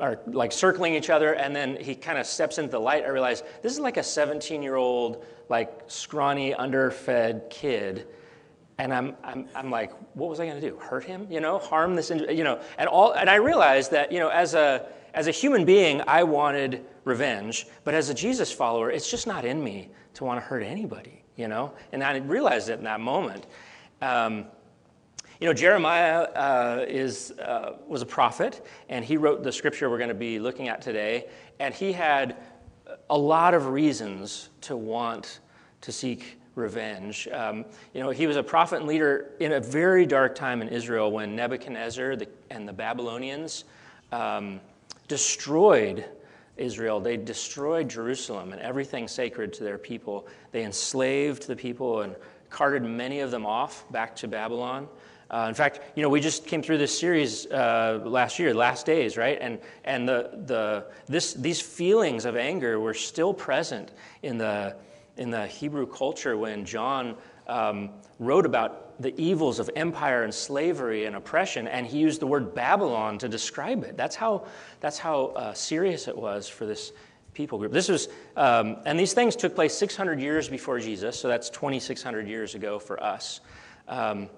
are 0.00 0.20
like 0.26 0.52
circling 0.52 0.94
each 0.94 1.10
other, 1.10 1.34
and 1.34 1.54
then 1.54 1.76
he 1.80 1.94
kind 1.94 2.18
of 2.18 2.26
steps 2.26 2.58
into 2.58 2.70
the 2.70 2.80
light. 2.80 3.04
I 3.04 3.08
realize 3.08 3.42
this 3.62 3.72
is 3.72 3.80
like 3.80 3.96
a 3.96 4.02
17 4.02 4.62
year 4.62 4.76
old, 4.76 5.24
like 5.48 5.82
scrawny, 5.86 6.54
underfed 6.54 7.50
kid. 7.50 8.06
And 8.78 8.94
I'm, 8.94 9.14
I'm, 9.22 9.46
I'm 9.54 9.70
like, 9.70 9.92
what 10.14 10.30
was 10.30 10.40
I 10.40 10.46
going 10.46 10.58
to 10.58 10.70
do? 10.70 10.76
Hurt 10.78 11.04
him? 11.04 11.26
You 11.28 11.40
know, 11.40 11.58
harm 11.58 11.94
this, 11.94 12.08
you 12.10 12.44
know, 12.44 12.60
and 12.78 12.88
all, 12.88 13.12
and 13.12 13.28
I 13.28 13.34
realized 13.34 13.90
that, 13.90 14.10
you 14.10 14.18
know, 14.18 14.28
as 14.28 14.54
a, 14.54 14.86
as 15.12 15.26
a 15.26 15.30
human 15.30 15.66
being, 15.66 16.02
I 16.06 16.22
wanted 16.22 16.86
revenge, 17.04 17.66
but 17.84 17.92
as 17.92 18.08
a 18.08 18.14
Jesus 18.14 18.50
follower, 18.50 18.90
it's 18.90 19.10
just 19.10 19.26
not 19.26 19.44
in 19.44 19.62
me 19.62 19.90
to 20.14 20.24
want 20.24 20.40
to 20.40 20.46
hurt 20.46 20.62
anybody, 20.62 21.22
you 21.36 21.46
know? 21.46 21.74
And 21.92 22.02
I 22.02 22.16
realized 22.18 22.70
it 22.70 22.78
in 22.78 22.84
that 22.84 23.00
moment. 23.00 23.46
Um, 24.00 24.46
you 25.40 25.46
know, 25.46 25.54
Jeremiah 25.54 26.24
uh, 26.34 26.84
is, 26.86 27.32
uh, 27.32 27.76
was 27.88 28.02
a 28.02 28.06
prophet, 28.06 28.66
and 28.90 29.02
he 29.02 29.16
wrote 29.16 29.42
the 29.42 29.50
scripture 29.50 29.88
we're 29.88 29.96
going 29.96 30.08
to 30.08 30.14
be 30.14 30.38
looking 30.38 30.68
at 30.68 30.82
today, 30.82 31.28
and 31.58 31.74
he 31.74 31.92
had 31.92 32.36
a 33.08 33.16
lot 33.16 33.54
of 33.54 33.68
reasons 33.68 34.50
to 34.60 34.76
want 34.76 35.40
to 35.80 35.92
seek 35.92 36.38
revenge. 36.56 37.26
Um, 37.32 37.64
you 37.94 38.02
know, 38.02 38.10
he 38.10 38.26
was 38.26 38.36
a 38.36 38.42
prophet 38.42 38.80
and 38.80 38.86
leader 38.86 39.30
in 39.40 39.52
a 39.52 39.60
very 39.60 40.04
dark 40.04 40.34
time 40.34 40.60
in 40.60 40.68
Israel 40.68 41.10
when 41.10 41.34
Nebuchadnezzar 41.34 42.16
and 42.50 42.68
the 42.68 42.72
Babylonians 42.72 43.64
um, 44.12 44.60
destroyed 45.08 46.04
Israel. 46.58 47.00
They 47.00 47.16
destroyed 47.16 47.88
Jerusalem 47.88 48.52
and 48.52 48.60
everything 48.60 49.08
sacred 49.08 49.54
to 49.54 49.64
their 49.64 49.78
people. 49.78 50.26
They 50.52 50.64
enslaved 50.64 51.46
the 51.46 51.56
people 51.56 52.02
and 52.02 52.14
carted 52.50 52.82
many 52.82 53.20
of 53.20 53.30
them 53.30 53.46
off 53.46 53.90
back 53.90 54.14
to 54.16 54.28
Babylon. 54.28 54.88
Uh, 55.30 55.46
in 55.48 55.54
fact, 55.54 55.80
you 55.94 56.02
know, 56.02 56.08
we 56.08 56.20
just 56.20 56.46
came 56.46 56.60
through 56.60 56.78
this 56.78 56.98
series 56.98 57.46
uh, 57.46 58.00
last 58.04 58.38
year, 58.38 58.52
Last 58.52 58.84
Days, 58.84 59.16
right? 59.16 59.38
And, 59.40 59.60
and 59.84 60.08
the, 60.08 60.30
the, 60.46 60.86
this, 61.06 61.34
these 61.34 61.60
feelings 61.60 62.24
of 62.24 62.36
anger 62.36 62.80
were 62.80 62.94
still 62.94 63.32
present 63.32 63.92
in 64.22 64.38
the, 64.38 64.74
in 65.16 65.30
the 65.30 65.46
Hebrew 65.46 65.86
culture 65.86 66.36
when 66.36 66.64
John 66.64 67.14
um, 67.46 67.90
wrote 68.18 68.44
about 68.44 69.00
the 69.00 69.18
evils 69.20 69.60
of 69.60 69.70
empire 69.76 70.24
and 70.24 70.34
slavery 70.34 71.06
and 71.06 71.14
oppression, 71.14 71.68
and 71.68 71.86
he 71.86 71.98
used 71.98 72.20
the 72.20 72.26
word 72.26 72.54
Babylon 72.54 73.16
to 73.18 73.28
describe 73.28 73.84
it. 73.84 73.96
That's 73.96 74.16
how, 74.16 74.46
that's 74.80 74.98
how 74.98 75.26
uh, 75.26 75.54
serious 75.54 76.08
it 76.08 76.16
was 76.16 76.48
for 76.48 76.66
this 76.66 76.92
people 77.34 77.58
group. 77.58 77.72
This 77.72 77.88
was, 77.88 78.08
um, 78.36 78.78
and 78.84 78.98
these 78.98 79.14
things 79.14 79.36
took 79.36 79.54
place 79.54 79.74
600 79.74 80.20
years 80.20 80.48
before 80.48 80.80
Jesus, 80.80 81.18
so 81.18 81.28
that's 81.28 81.48
2,600 81.50 82.26
years 82.26 82.54
ago 82.54 82.78
for 82.78 83.02
us. 83.02 83.40
Um, 83.88 84.28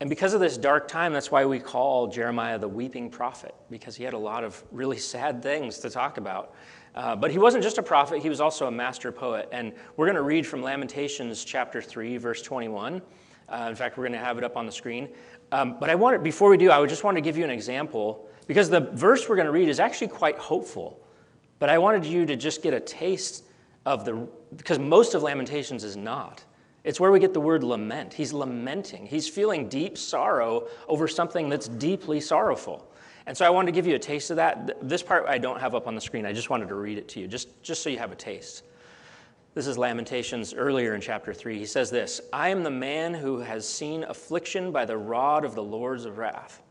and 0.00 0.08
because 0.08 0.32
of 0.32 0.40
this 0.40 0.56
dark 0.56 0.86
time, 0.86 1.12
that's 1.12 1.30
why 1.30 1.44
we 1.44 1.58
call 1.58 2.06
Jeremiah 2.06 2.58
the 2.58 2.68
weeping 2.68 3.10
prophet, 3.10 3.54
because 3.68 3.96
he 3.96 4.04
had 4.04 4.14
a 4.14 4.18
lot 4.18 4.44
of 4.44 4.62
really 4.70 4.98
sad 4.98 5.42
things 5.42 5.78
to 5.78 5.90
talk 5.90 6.18
about. 6.18 6.54
Uh, 6.94 7.16
but 7.16 7.30
he 7.30 7.38
wasn't 7.38 7.62
just 7.62 7.78
a 7.78 7.82
prophet, 7.82 8.22
he 8.22 8.28
was 8.28 8.40
also 8.40 8.66
a 8.66 8.70
master 8.70 9.10
poet. 9.10 9.48
And 9.50 9.72
we're 9.96 10.06
going 10.06 10.16
to 10.16 10.22
read 10.22 10.46
from 10.46 10.62
Lamentations 10.62 11.44
chapter 11.44 11.82
3, 11.82 12.16
verse 12.16 12.42
21. 12.42 13.02
Uh, 13.48 13.66
in 13.68 13.74
fact, 13.74 13.98
we're 13.98 14.04
going 14.04 14.18
to 14.18 14.24
have 14.24 14.38
it 14.38 14.44
up 14.44 14.56
on 14.56 14.66
the 14.66 14.72
screen. 14.72 15.08
Um, 15.50 15.76
but 15.80 15.90
I 15.90 15.94
wanted, 15.94 16.22
before 16.22 16.50
we 16.50 16.56
do, 16.56 16.70
I 16.70 16.78
would 16.78 16.90
just 16.90 17.02
want 17.02 17.16
to 17.16 17.20
give 17.20 17.36
you 17.36 17.44
an 17.44 17.50
example, 17.50 18.28
because 18.46 18.70
the 18.70 18.80
verse 18.80 19.28
we're 19.28 19.36
going 19.36 19.46
to 19.46 19.52
read 19.52 19.68
is 19.68 19.80
actually 19.80 20.08
quite 20.08 20.38
hopeful. 20.38 21.00
But 21.58 21.70
I 21.70 21.78
wanted 21.78 22.04
you 22.04 22.24
to 22.26 22.36
just 22.36 22.62
get 22.62 22.72
a 22.72 22.80
taste 22.80 23.44
of 23.84 24.04
the, 24.04 24.28
because 24.56 24.78
most 24.78 25.14
of 25.14 25.22
Lamentations 25.22 25.82
is 25.82 25.96
not. 25.96 26.44
It's 26.88 26.98
where 26.98 27.12
we 27.12 27.20
get 27.20 27.34
the 27.34 27.40
word 27.40 27.62
lament. 27.62 28.14
He's 28.14 28.32
lamenting. 28.32 29.04
He's 29.04 29.28
feeling 29.28 29.68
deep 29.68 29.98
sorrow 29.98 30.68
over 30.88 31.06
something 31.06 31.50
that's 31.50 31.68
deeply 31.68 32.18
sorrowful. 32.18 32.90
And 33.26 33.36
so 33.36 33.44
I 33.44 33.50
wanted 33.50 33.66
to 33.66 33.72
give 33.72 33.86
you 33.86 33.94
a 33.94 33.98
taste 33.98 34.30
of 34.30 34.36
that. 34.36 34.88
This 34.88 35.02
part 35.02 35.26
I 35.28 35.36
don't 35.36 35.60
have 35.60 35.74
up 35.74 35.86
on 35.86 35.94
the 35.94 36.00
screen. 36.00 36.24
I 36.24 36.32
just 36.32 36.48
wanted 36.48 36.70
to 36.70 36.76
read 36.76 36.96
it 36.96 37.06
to 37.08 37.20
you, 37.20 37.28
just, 37.28 37.62
just 37.62 37.82
so 37.82 37.90
you 37.90 37.98
have 37.98 38.10
a 38.10 38.16
taste. 38.16 38.62
This 39.52 39.66
is 39.66 39.76
Lamentations 39.76 40.54
earlier 40.54 40.94
in 40.94 41.02
chapter 41.02 41.34
3. 41.34 41.58
He 41.58 41.66
says 41.66 41.90
this 41.90 42.22
I 42.32 42.48
am 42.48 42.62
the 42.62 42.70
man 42.70 43.12
who 43.12 43.40
has 43.40 43.68
seen 43.68 44.04
affliction 44.04 44.72
by 44.72 44.86
the 44.86 44.96
rod 44.96 45.44
of 45.44 45.54
the 45.54 45.62
Lord's 45.62 46.06
of 46.06 46.16
wrath. 46.16 46.62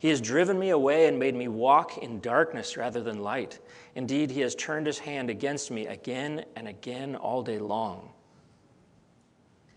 He 0.00 0.08
has 0.08 0.20
driven 0.20 0.58
me 0.58 0.70
away 0.70 1.06
and 1.06 1.16
made 1.16 1.36
me 1.36 1.46
walk 1.46 1.98
in 1.98 2.18
darkness 2.18 2.76
rather 2.76 3.04
than 3.04 3.22
light. 3.22 3.60
Indeed, 3.94 4.32
he 4.32 4.40
has 4.40 4.56
turned 4.56 4.88
his 4.88 4.98
hand 4.98 5.30
against 5.30 5.70
me 5.70 5.86
again 5.86 6.44
and 6.56 6.66
again 6.66 7.14
all 7.14 7.44
day 7.44 7.60
long. 7.60 8.10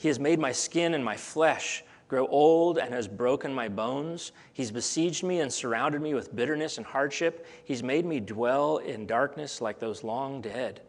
He 0.04 0.10
has 0.10 0.20
made 0.20 0.38
my 0.38 0.52
skin 0.52 0.96
and 0.96 1.06
my 1.06 1.16
flesh 1.16 1.82
grow 2.10 2.28
old 2.28 2.78
and 2.78 2.94
has 2.94 3.08
broken 3.08 3.54
my 3.54 3.70
bones. 3.70 4.34
He's 4.52 4.70
besieged 4.70 5.24
me 5.24 5.40
and 5.40 5.52
surrounded 5.52 6.02
me 6.02 6.14
with 6.14 6.36
bitterness 6.36 6.78
and 6.78 6.86
hardship. 6.86 7.48
He's 7.64 7.82
made 7.82 8.06
me 8.06 8.20
dwell 8.20 8.80
in 8.80 9.06
darkness 9.06 9.62
like 9.62 9.80
those 9.80 10.04
long 10.04 10.42
dead. 10.42 10.82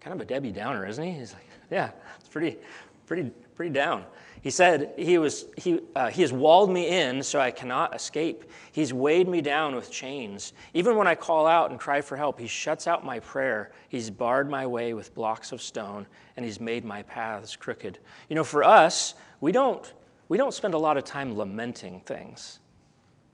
Kind 0.00 0.14
of 0.14 0.20
a 0.20 0.24
Debbie 0.24 0.50
Downer, 0.50 0.84
isn't 0.84 1.04
he? 1.04 1.12
He's 1.12 1.32
like, 1.32 1.46
yeah, 1.70 1.92
it's 2.18 2.28
pretty, 2.28 2.58
pretty, 3.06 3.30
pretty 3.56 3.72
down. 3.72 4.04
He 4.42 4.50
said, 4.50 4.92
He, 4.96 5.18
was, 5.18 5.46
he, 5.56 5.80
uh, 5.96 6.08
he 6.08 6.22
has 6.22 6.32
walled 6.32 6.70
me 6.70 6.88
in 6.88 7.22
so 7.22 7.40
I 7.40 7.50
cannot 7.50 7.96
escape. 7.96 8.44
He's 8.70 8.92
weighed 8.92 9.26
me 9.26 9.40
down 9.40 9.74
with 9.74 9.90
chains. 9.90 10.52
Even 10.74 10.94
when 10.94 11.08
I 11.08 11.16
call 11.16 11.46
out 11.46 11.70
and 11.70 11.80
cry 11.80 12.00
for 12.00 12.16
help, 12.16 12.38
He 12.38 12.46
shuts 12.46 12.86
out 12.86 13.04
my 13.04 13.18
prayer. 13.18 13.72
He's 13.88 14.08
barred 14.10 14.48
my 14.48 14.66
way 14.66 14.94
with 14.94 15.14
blocks 15.14 15.50
of 15.50 15.60
stone, 15.60 16.06
and 16.36 16.44
He's 16.44 16.60
made 16.60 16.84
my 16.84 17.02
paths 17.02 17.56
crooked. 17.56 17.98
You 18.28 18.36
know, 18.36 18.44
for 18.44 18.62
us, 18.62 19.14
we 19.40 19.50
don't, 19.50 19.92
we 20.28 20.38
don't 20.38 20.54
spend 20.54 20.74
a 20.74 20.78
lot 20.78 20.96
of 20.96 21.02
time 21.02 21.36
lamenting 21.36 22.00
things. 22.00 22.60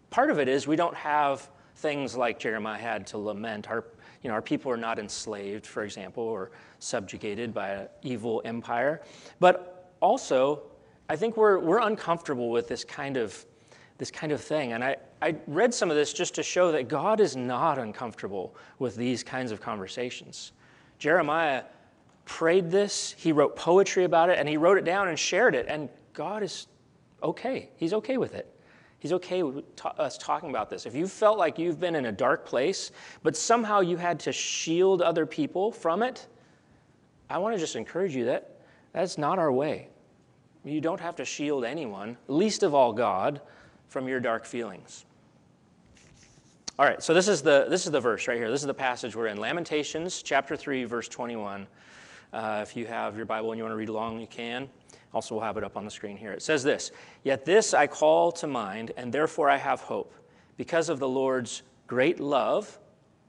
Part 0.09 0.31
of 0.31 0.38
it 0.38 0.49
is 0.49 0.67
we 0.67 0.76
don't 0.76 0.97
have 0.97 1.50
things 1.76 2.17
like 2.17 2.38
Jeremiah 2.38 2.81
had 2.81 3.07
to 3.09 3.19
lament. 3.19 3.69
Our, 3.69 3.85
you 4.23 4.29
know, 4.29 4.35
our 4.35 4.43
people 4.43 4.71
are 4.71 4.76
not 4.76 4.99
enslaved, 4.99 5.67
for 5.67 5.83
example, 5.83 6.23
or 6.23 6.52
subjugated 6.79 7.52
by 7.52 7.69
an 7.71 7.88
evil 8.02 8.41
empire. 8.45 9.02
But 9.41 9.72
also, 10.02 10.62
I 11.09 11.16
think 11.16 11.37
we're, 11.37 11.59
we're 11.59 11.80
uncomfortable 11.80 12.50
with 12.50 12.68
this 12.68 12.85
kind 12.85 13.16
of, 13.16 13.47
this 13.99 14.11
kind 14.11 14.32
of 14.32 14.40
thing. 14.40 14.73
And 14.73 14.85
I, 14.85 14.97
I 15.23 15.37
read 15.47 15.73
some 15.73 15.90
of 15.90 15.97
this 15.97 16.12
just 16.12 16.35
to 16.35 16.42
show 16.42 16.73
that 16.73 16.88
God 16.88 17.21
is 17.21 17.37
not 17.37 17.78
uncomfortable 17.78 18.54
with 18.78 18.97
these 18.97 19.23
kinds 19.23 19.52
of 19.52 19.61
conversations. 19.61 20.52
Jeremiah 20.99 21.62
prayed 22.25 22.71
this, 22.71 23.14
he 23.16 23.32
wrote 23.32 23.56
poetry 23.56 24.04
about 24.04 24.28
it, 24.28 24.38
and 24.38 24.49
he 24.49 24.56
wrote 24.56 24.76
it 24.76 24.85
down 24.85 25.09
and 25.09 25.18
shared 25.18 25.54
it. 25.54 25.66
And 25.68 25.88
God 26.12 26.42
is 26.42 26.66
okay. 27.23 27.71
He's 27.76 27.92
okay 27.92 28.16
with 28.18 28.35
it. 28.35 28.49
He's 28.99 29.12
okay 29.12 29.42
with 29.42 29.64
us 29.99 30.16
talking 30.18 30.50
about 30.50 30.71
this. 30.71 30.87
If 30.87 30.94
you 30.94 31.09
felt 31.09 31.37
like 31.38 31.59
you've 31.59 31.80
been 31.80 31.97
in 31.97 32.06
a 32.06 32.12
dark 32.12 32.47
place, 32.47 32.92
but 33.23 33.37
somehow 33.37 33.80
you 33.80 33.97
had 33.97 34.21
to 34.21 34.32
shield 34.32 35.02
other 35.02 35.26
people 35.26 35.73
from 35.73 36.02
it, 36.02 36.26
I 37.28 37.38
want 37.38 37.54
to 37.54 37.59
just 37.59 37.75
encourage 37.75 38.14
you 38.14 38.26
that 38.26 38.62
that's 38.93 39.19
not 39.19 39.39
our 39.39 39.53
way. 39.53 39.89
You 40.65 40.81
don't 40.81 41.01
have 41.01 41.17
to 41.17 41.25
shield 41.25 41.65
anyone, 41.65 42.17
least 42.29 42.63
of 42.63 42.75
all 42.75 42.93
God, 42.93 43.41
from 43.89 44.07
your 44.07 44.21
dark 44.21 44.45
feelings. 44.45 45.05
All 46.79 46.87
right, 46.87 47.03
so 47.03 47.13
this 47.13 47.29
is 47.29 47.43
the 47.43 47.67
this 47.69 47.85
is 47.85 47.93
the 47.93 48.01
verse 48.01 48.27
right 48.29 48.37
here. 48.37 48.51
This 48.51 48.61
is 48.61 48.67
the 48.67 48.75
passage 48.75 49.15
we're 49.15 49.27
in. 49.27 49.39
Lamentations 49.39 50.23
chapter 50.23 50.57
3 50.57 50.85
verse 50.85 51.09
21. 51.09 51.67
Uh, 52.33 52.61
if 52.63 52.77
you 52.77 52.87
have 52.87 53.17
your 53.17 53.27
Bible 53.27 53.53
and 53.53 53.59
you 53.59 53.65
want 53.65 53.73
to 53.73 53.77
read 53.77 53.91
along, 53.91 54.21
you 54.21 54.27
can. 54.27 54.69
Also, 55.13 55.35
we'll 55.35 55.45
have 55.45 55.59
it 55.59 55.65
up 55.65 55.77
on 55.77 55.85
the 55.85 55.91
screen 55.91 56.17
here. 56.17 56.33
It 56.33 56.43
says 56.43 56.63
this 56.63 56.91
Yet 57.25 57.45
this 57.45 57.75
I 57.75 57.87
call 57.87 58.33
to 58.33 58.47
mind, 58.47 58.93
and 58.97 59.13
therefore 59.13 59.51
I 59.51 59.57
have 59.57 59.81
hope. 59.81 60.15
Because 60.57 60.89
of 60.89 60.99
the 60.99 61.09
Lord's 61.09 61.63
great 61.87 62.21
love, 62.21 62.79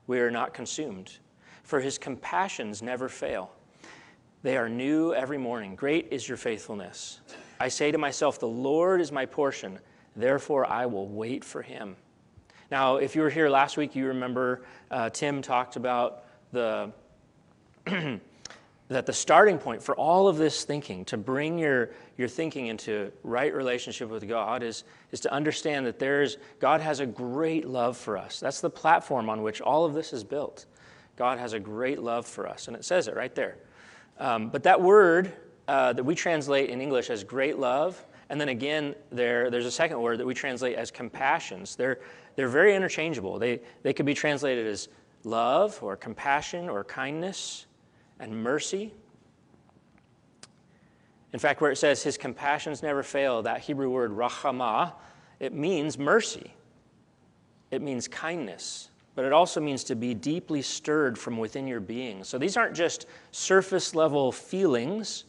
we 0.07 0.19
are 0.19 0.31
not 0.31 0.53
consumed, 0.53 1.17
for 1.63 1.79
his 1.79 1.97
compassions 1.97 2.81
never 2.81 3.09
fail. 3.09 3.51
They 4.43 4.57
are 4.57 4.67
new 4.67 5.13
every 5.13 5.37
morning. 5.37 5.73
Great 5.75 6.09
is 6.11 6.27
your 6.27 6.37
faithfulness. 6.37 7.21
I 7.61 7.69
say 7.69 7.91
to 7.91 7.97
myself, 7.97 8.39
The 8.39 8.47
Lord 8.47 8.99
is 8.99 9.09
my 9.11 9.25
portion, 9.25 9.79
therefore 10.17 10.65
I 10.69 10.85
will 10.85 11.07
wait 11.07 11.45
for 11.45 11.61
him. 11.61 11.95
Now, 12.69 12.97
if 12.97 13.15
you 13.15 13.21
were 13.21 13.29
here 13.29 13.49
last 13.49 13.77
week, 13.77 13.95
you 13.95 14.07
remember 14.07 14.65
uh, 14.91 15.09
Tim 15.09 15.41
talked 15.41 15.77
about 15.77 16.25
the. 16.51 16.91
that 18.89 19.05
the 19.05 19.13
starting 19.13 19.57
point 19.57 19.81
for 19.81 19.95
all 19.95 20.27
of 20.27 20.37
this 20.37 20.65
thinking, 20.65 21.05
to 21.05 21.17
bring 21.17 21.57
your, 21.57 21.91
your 22.17 22.27
thinking 22.27 22.67
into 22.67 23.11
right 23.23 23.53
relationship 23.53 24.09
with 24.09 24.27
God, 24.27 24.61
is, 24.61 24.83
is 25.11 25.19
to 25.21 25.33
understand 25.33 25.85
that 25.85 25.99
there's, 25.99 26.37
God 26.59 26.81
has 26.81 26.99
a 26.99 27.05
great 27.05 27.67
love 27.67 27.97
for 27.97 28.17
us. 28.17 28.39
That's 28.39 28.61
the 28.61 28.69
platform 28.69 29.29
on 29.29 29.41
which 29.41 29.61
all 29.61 29.85
of 29.85 29.93
this 29.93 30.13
is 30.13 30.23
built. 30.23 30.65
God 31.15 31.39
has 31.39 31.53
a 31.53 31.59
great 31.59 31.99
love 31.99 32.27
for 32.27 32.47
us, 32.47 32.67
and 32.67 32.75
it 32.75 32.85
says 32.85 33.07
it 33.07 33.15
right 33.15 33.33
there. 33.33 33.57
Um, 34.19 34.49
but 34.49 34.63
that 34.63 34.79
word 34.81 35.33
uh, 35.67 35.93
that 35.93 36.03
we 36.03 36.15
translate 36.15 36.69
in 36.69 36.81
English 36.81 37.09
as 37.09 37.23
great 37.23 37.57
love, 37.57 38.03
and 38.29 38.39
then 38.39 38.49
again, 38.49 38.95
there, 39.11 39.49
there's 39.49 39.65
a 39.65 39.71
second 39.71 40.01
word 40.01 40.19
that 40.19 40.25
we 40.25 40.33
translate 40.33 40.75
as 40.75 40.91
compassions. 40.91 41.75
They're, 41.75 41.99
they're 42.35 42.47
very 42.47 42.75
interchangeable. 42.75 43.37
They, 43.37 43.61
they 43.83 43.93
could 43.93 44.05
be 44.05 44.13
translated 44.13 44.65
as 44.65 44.87
love 45.23 45.77
or 45.81 45.95
compassion 45.95 46.69
or 46.69 46.83
kindness 46.83 47.65
and 48.19 48.43
mercy. 48.43 48.93
In 51.33 51.39
fact, 51.39 51.61
where 51.61 51.71
it 51.71 51.77
says 51.77 52.03
his 52.03 52.17
compassions 52.17 52.83
never 52.83 53.03
fail, 53.03 53.41
that 53.43 53.61
Hebrew 53.61 53.89
word 53.89 54.11
rachama, 54.11 54.93
it 55.39 55.53
means 55.53 55.97
mercy. 55.97 56.53
It 57.71 57.81
means 57.81 58.07
kindness, 58.07 58.89
but 59.15 59.25
it 59.25 59.31
also 59.31 59.59
means 59.59 59.83
to 59.85 59.95
be 59.95 60.13
deeply 60.13 60.61
stirred 60.61 61.17
from 61.17 61.37
within 61.37 61.67
your 61.67 61.79
being. 61.79 62.23
So 62.23 62.37
these 62.37 62.57
aren't 62.57 62.75
just 62.75 63.05
surface 63.31 63.93
level 63.93 64.31
feelings 64.31 65.25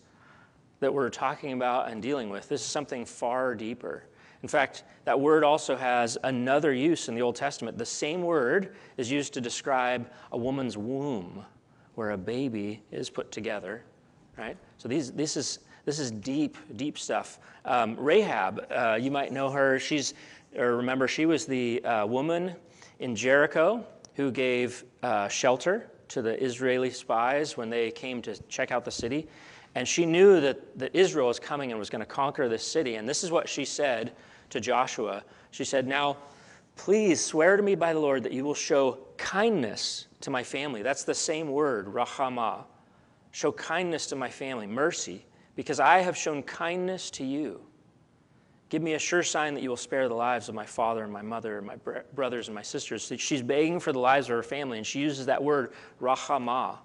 that 0.81 0.93
we're 0.93 1.11
talking 1.11 1.53
about 1.53 1.91
and 1.91 2.03
dealing 2.03 2.31
with. 2.31 2.49
This 2.49 2.61
is 2.61 2.67
something 2.67 3.05
far 3.05 3.55
deeper. 3.55 4.05
In 4.43 4.49
fact, 4.49 4.85
that 5.05 5.19
word 5.19 5.45
also 5.45 5.77
has 5.77 6.19
another 6.25 6.73
use 6.73 7.09
in 7.09 7.15
the 7.15 7.23
Old 7.23 7.37
Testament. 7.37 7.79
The 7.79 7.87
same 7.87 8.23
word 8.23 8.75
is 8.97 9.11
used 9.11 9.33
to 9.35 9.41
describe 9.41 10.11
a 10.33 10.39
woman's 10.39 10.77
womb 10.77 11.45
where 11.95 12.11
a 12.11 12.19
baby 12.19 12.83
is 12.91 13.09
put 13.09 13.31
together, 13.33 13.83
right? 14.37 14.57
So 14.79 14.89
these, 14.89 15.13
this, 15.13 15.37
is, 15.37 15.61
this 15.85 15.99
is 15.99 16.11
deep, 16.11 16.59
deep 16.77 16.99
stuff. 16.99 17.39
Um, 17.65 17.97
Rahab, 17.99 18.67
uh, 18.71 18.99
you 19.01 19.11
might 19.11 19.33
know 19.33 19.51
her. 19.51 19.79
She's, 19.79 20.15
or 20.57 20.77
remember, 20.77 21.09
she 21.09 21.25
was 21.25 21.47
the 21.47 21.83
uh, 21.85 22.07
woman 22.07 22.55
in 22.99 23.17
Jericho 23.17 23.85
who 24.15 24.31
gave 24.31 24.85
uh, 25.03 25.29
shelter 25.29 25.91
to 26.09 26.23
the 26.23 26.43
Israeli 26.43 26.91
spies 26.91 27.57
when 27.57 27.71
they 27.71 27.91
came 27.91 28.23
to 28.23 28.41
check 28.45 28.71
out 28.71 28.85
the 28.85 28.91
city. 28.91 29.29
And 29.75 29.89
she 29.89 30.07
knew 30.07 30.41
that, 30.41 30.79
that 30.79 30.95
Israel 30.95 31.27
was 31.27 31.41
coming 31.41 31.73
and 31.73 31.79
was 31.79 31.91
going 31.91 32.01
to 32.01 32.07
conquer 32.07 32.49
this 32.49 32.67
city. 32.67 32.95
And 32.95 33.09
this 33.09 33.25
is 33.25 33.33
what 33.33 33.49
she 33.49 33.65
said 33.65 34.13
to 34.51 34.61
Joshua. 34.61 35.25
She 35.51 35.65
said, 35.65 35.89
Now, 35.89 36.17
please 36.77 37.25
swear 37.25 37.57
to 37.57 37.63
me 37.63 37.75
by 37.75 37.93
the 37.93 37.99
Lord 37.99 38.23
that 38.23 38.33
you 38.33 38.45
will 38.45 38.55
show 38.55 38.99
kindness 39.17 40.07
to 40.21 40.31
my 40.31 40.45
family. 40.45 40.83
That's 40.83 41.05
the 41.05 41.15
same 41.15 41.51
word, 41.51 41.87
rahama. 41.87 42.65
Show 43.33 43.51
kindness 43.53 44.07
to 44.07 44.17
my 44.17 44.31
family, 44.31 44.69
mercy, 44.69 45.27
because 45.57 45.81
I 45.81 45.99
have 45.99 46.17
shown 46.17 46.45
kindness 46.45 47.11
to 47.13 47.25
you. 47.25 47.61
Give 48.75 48.83
me 48.83 48.95
a 48.95 48.99
sure 48.99 49.23
sign 49.23 49.55
that 49.55 49.63
you 49.63 49.69
will 49.69 49.77
spare 49.77 50.09
the 50.09 50.17
lives 50.17 50.49
of 50.49 50.57
my 50.57 50.67
father 50.67 51.05
and 51.05 51.13
my 51.13 51.23
mother 51.23 51.59
and 51.59 51.65
my 51.65 51.77
brothers 52.13 52.49
and 52.49 52.57
my 52.57 52.63
sisters. 52.63 53.13
She's 53.19 53.41
begging 53.41 53.79
for 53.79 53.93
the 53.93 54.01
lives 54.01 54.27
of 54.27 54.35
her 54.35 54.43
family, 54.43 54.79
and 54.79 54.85
she 54.85 54.99
uses 54.99 55.27
that 55.27 55.41
word, 55.41 55.75
rahama. 56.01 56.79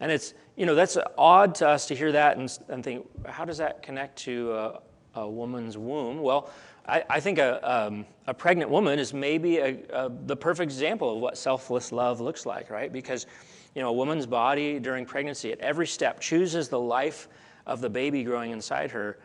And 0.00 0.10
it's, 0.10 0.32
you 0.56 0.64
know, 0.64 0.74
that's 0.74 0.96
odd 1.18 1.54
to 1.56 1.68
us 1.68 1.86
to 1.88 1.94
hear 1.94 2.12
that 2.12 2.38
and, 2.38 2.58
and 2.70 2.82
think, 2.82 3.06
how 3.26 3.44
does 3.44 3.58
that 3.58 3.82
connect 3.82 4.16
to 4.20 4.52
a, 4.54 4.80
a 5.16 5.28
woman's 5.28 5.76
womb? 5.76 6.22
Well, 6.22 6.48
I, 6.88 7.04
I 7.10 7.20
think 7.20 7.36
a, 7.36 7.60
um, 7.70 8.06
a 8.26 8.32
pregnant 8.32 8.70
woman 8.70 8.98
is 8.98 9.12
maybe 9.12 9.58
a, 9.58 10.08
the 10.24 10.34
perfect 10.34 10.72
example 10.72 11.16
of 11.16 11.20
what 11.20 11.36
selfless 11.36 11.92
love 11.92 12.22
looks 12.22 12.46
like, 12.46 12.70
right? 12.70 12.90
Because, 12.90 13.26
you 13.74 13.82
know, 13.82 13.90
a 13.90 13.92
woman's 13.92 14.24
body 14.24 14.78
during 14.78 15.04
pregnancy 15.04 15.52
at 15.52 15.60
every 15.60 15.86
step 15.86 16.20
chooses 16.20 16.70
the 16.70 16.80
life 16.80 17.28
of 17.66 17.80
the 17.80 17.90
baby 17.90 18.24
growing 18.24 18.50
inside 18.50 18.90
her. 18.90 19.18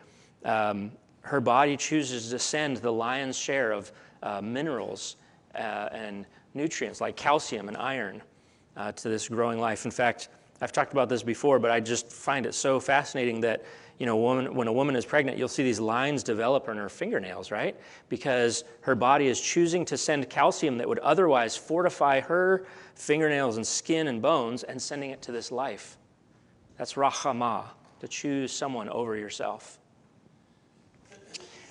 Um, 0.44 0.92
her 1.22 1.40
body 1.40 1.76
chooses 1.76 2.30
to 2.30 2.38
send 2.38 2.78
the 2.78 2.92
lion's 2.92 3.36
share 3.36 3.72
of 3.72 3.92
uh, 4.22 4.40
minerals 4.40 5.16
uh, 5.54 5.88
and 5.92 6.26
nutrients 6.54 7.00
like 7.00 7.16
calcium 7.16 7.68
and 7.68 7.76
iron 7.76 8.22
uh, 8.76 8.92
to 8.92 9.08
this 9.08 9.28
growing 9.28 9.58
life. 9.58 9.84
In 9.84 9.90
fact, 9.90 10.28
I've 10.60 10.72
talked 10.72 10.92
about 10.92 11.08
this 11.08 11.22
before, 11.22 11.58
but 11.58 11.70
I 11.70 11.80
just 11.80 12.10
find 12.10 12.46
it 12.46 12.54
so 12.54 12.80
fascinating 12.80 13.40
that 13.42 13.64
you 14.00 14.06
know, 14.06 14.16
woman, 14.16 14.54
when 14.54 14.66
a 14.66 14.72
woman 14.72 14.96
is 14.96 15.04
pregnant, 15.04 15.36
you'll 15.36 15.46
see 15.46 15.62
these 15.62 15.78
lines 15.78 16.22
develop 16.22 16.70
in 16.70 16.78
her 16.78 16.88
fingernails, 16.88 17.50
right? 17.50 17.78
Because 18.08 18.64
her 18.80 18.94
body 18.94 19.26
is 19.26 19.38
choosing 19.38 19.84
to 19.84 19.98
send 19.98 20.30
calcium 20.30 20.78
that 20.78 20.88
would 20.88 20.98
otherwise 21.00 21.54
fortify 21.54 22.20
her 22.20 22.64
fingernails 22.94 23.58
and 23.58 23.66
skin 23.66 24.08
and 24.08 24.22
bones 24.22 24.62
and 24.62 24.80
sending 24.80 25.10
it 25.10 25.20
to 25.22 25.32
this 25.32 25.52
life. 25.52 25.98
That's 26.78 26.94
rahama, 26.94 27.64
to 28.00 28.08
choose 28.08 28.52
someone 28.52 28.88
over 28.88 29.16
yourself. 29.16 29.79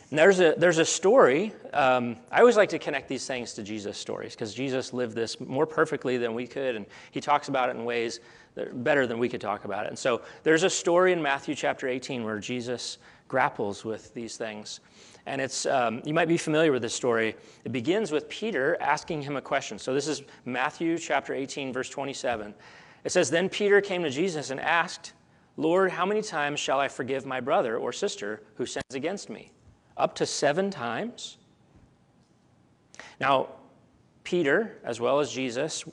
And 0.09 0.17
there's 0.17 0.39
a, 0.39 0.55
there's 0.57 0.79
a 0.79 0.85
story. 0.85 1.53
Um, 1.71 2.17
I 2.31 2.39
always 2.39 2.57
like 2.57 2.69
to 2.69 2.79
connect 2.79 3.07
these 3.07 3.27
things 3.27 3.53
to 3.53 3.63
Jesus' 3.63 3.97
stories 3.97 4.33
because 4.33 4.55
Jesus 4.55 4.91
lived 4.91 5.13
this 5.13 5.39
more 5.39 5.67
perfectly 5.67 6.17
than 6.17 6.33
we 6.33 6.47
could, 6.47 6.75
and 6.75 6.87
he 7.11 7.21
talks 7.21 7.47
about 7.47 7.69
it 7.69 7.75
in 7.75 7.85
ways 7.85 8.19
better 8.73 9.05
than 9.05 9.19
we 9.19 9.29
could 9.29 9.41
talk 9.41 9.65
about 9.65 9.85
it. 9.85 9.89
And 9.89 9.99
so 9.99 10.21
there's 10.43 10.63
a 10.63 10.69
story 10.69 11.13
in 11.13 11.21
Matthew 11.21 11.53
chapter 11.53 11.87
18 11.87 12.23
where 12.23 12.39
Jesus 12.39 12.97
grapples 13.27 13.85
with 13.85 14.11
these 14.15 14.35
things. 14.35 14.79
And 15.27 15.39
it's, 15.39 15.67
um, 15.67 16.01
you 16.03 16.13
might 16.15 16.27
be 16.27 16.37
familiar 16.37 16.71
with 16.71 16.81
this 16.81 16.93
story. 16.93 17.35
It 17.63 17.71
begins 17.71 18.11
with 18.11 18.27
Peter 18.29 18.77
asking 18.81 19.21
him 19.21 19.35
a 19.35 19.41
question. 19.41 19.77
So 19.77 19.93
this 19.93 20.07
is 20.07 20.23
Matthew 20.43 20.97
chapter 20.97 21.35
18, 21.35 21.71
verse 21.71 21.89
27. 21.89 22.55
It 23.03 23.11
says, 23.11 23.29
Then 23.29 23.47
Peter 23.47 23.79
came 23.79 24.01
to 24.03 24.09
Jesus 24.09 24.49
and 24.49 24.59
asked, 24.59 25.13
Lord, 25.55 25.91
how 25.91 26.05
many 26.05 26.23
times 26.23 26.59
shall 26.59 26.79
I 26.79 26.87
forgive 26.87 27.25
my 27.27 27.39
brother 27.39 27.77
or 27.77 27.93
sister 27.93 28.41
who 28.55 28.65
sins 28.65 28.95
against 28.95 29.29
me? 29.29 29.51
Up 29.99 30.15
to 30.15 30.25
seven 30.25 30.71
times? 30.71 31.37
Now, 33.19 33.49
Peter, 34.23 34.79
as 34.83 35.01
well 35.01 35.19
as 35.19 35.31
Jesus, 35.31 35.83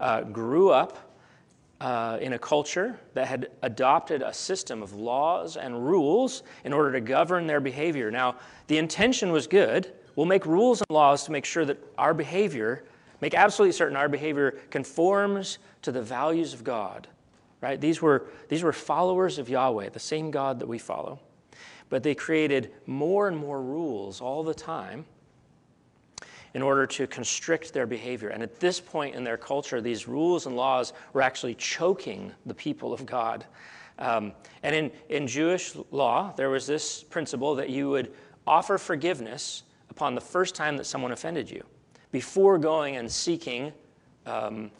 uh, 0.00 0.22
grew 0.22 0.70
up 0.70 1.10
uh, 1.80 2.18
in 2.20 2.32
a 2.32 2.38
culture 2.38 2.98
that 3.14 3.26
had 3.26 3.50
adopted 3.62 4.22
a 4.22 4.32
system 4.32 4.82
of 4.82 4.94
laws 4.94 5.56
and 5.56 5.86
rules 5.86 6.42
in 6.64 6.72
order 6.72 6.92
to 6.92 7.00
govern 7.00 7.46
their 7.46 7.60
behavior. 7.60 8.10
Now, 8.10 8.36
the 8.66 8.78
intention 8.78 9.30
was 9.30 9.46
good. 9.46 9.92
We'll 10.16 10.26
make 10.26 10.46
rules 10.46 10.80
and 10.80 10.94
laws 10.94 11.24
to 11.24 11.32
make 11.32 11.44
sure 11.44 11.64
that 11.66 11.78
our 11.98 12.14
behavior, 12.14 12.84
make 13.20 13.34
absolutely 13.34 13.72
certain 13.72 13.96
our 13.96 14.08
behavior 14.08 14.58
conforms 14.70 15.58
to 15.82 15.92
the 15.92 16.02
values 16.02 16.54
of 16.54 16.64
God. 16.64 17.08
Right? 17.60 17.78
These 17.78 18.00
were, 18.00 18.26
these 18.48 18.62
were 18.62 18.72
followers 18.72 19.38
of 19.38 19.50
Yahweh, 19.50 19.90
the 19.90 19.98
same 19.98 20.30
God 20.30 20.60
that 20.60 20.66
we 20.66 20.78
follow. 20.78 21.20
But 21.90 22.02
they 22.02 22.14
created 22.14 22.72
more 22.86 23.28
and 23.28 23.36
more 23.36 23.60
rules 23.60 24.20
all 24.20 24.42
the 24.42 24.54
time 24.54 25.04
in 26.54 26.62
order 26.62 26.86
to 26.86 27.06
constrict 27.06 27.72
their 27.72 27.86
behavior. 27.86 28.30
And 28.30 28.42
at 28.42 28.58
this 28.58 28.80
point 28.80 29.14
in 29.14 29.22
their 29.22 29.36
culture, 29.36 29.80
these 29.80 30.08
rules 30.08 30.46
and 30.46 30.56
laws 30.56 30.92
were 31.12 31.22
actually 31.22 31.54
choking 31.54 32.32
the 32.46 32.54
people 32.54 32.92
of 32.92 33.06
God. 33.06 33.44
Um, 33.98 34.32
and 34.62 34.74
in, 34.74 34.90
in 35.08 35.26
Jewish 35.26 35.74
law, 35.90 36.32
there 36.36 36.50
was 36.50 36.66
this 36.66 37.02
principle 37.04 37.54
that 37.56 37.70
you 37.70 37.90
would 37.90 38.12
offer 38.46 38.78
forgiveness 38.78 39.64
upon 39.90 40.14
the 40.14 40.20
first 40.20 40.54
time 40.54 40.76
that 40.76 40.86
someone 40.86 41.12
offended 41.12 41.50
you 41.50 41.62
before 42.10 42.58
going 42.58 42.96
and 42.96 43.10
seeking, 43.10 43.72
um, 44.26 44.70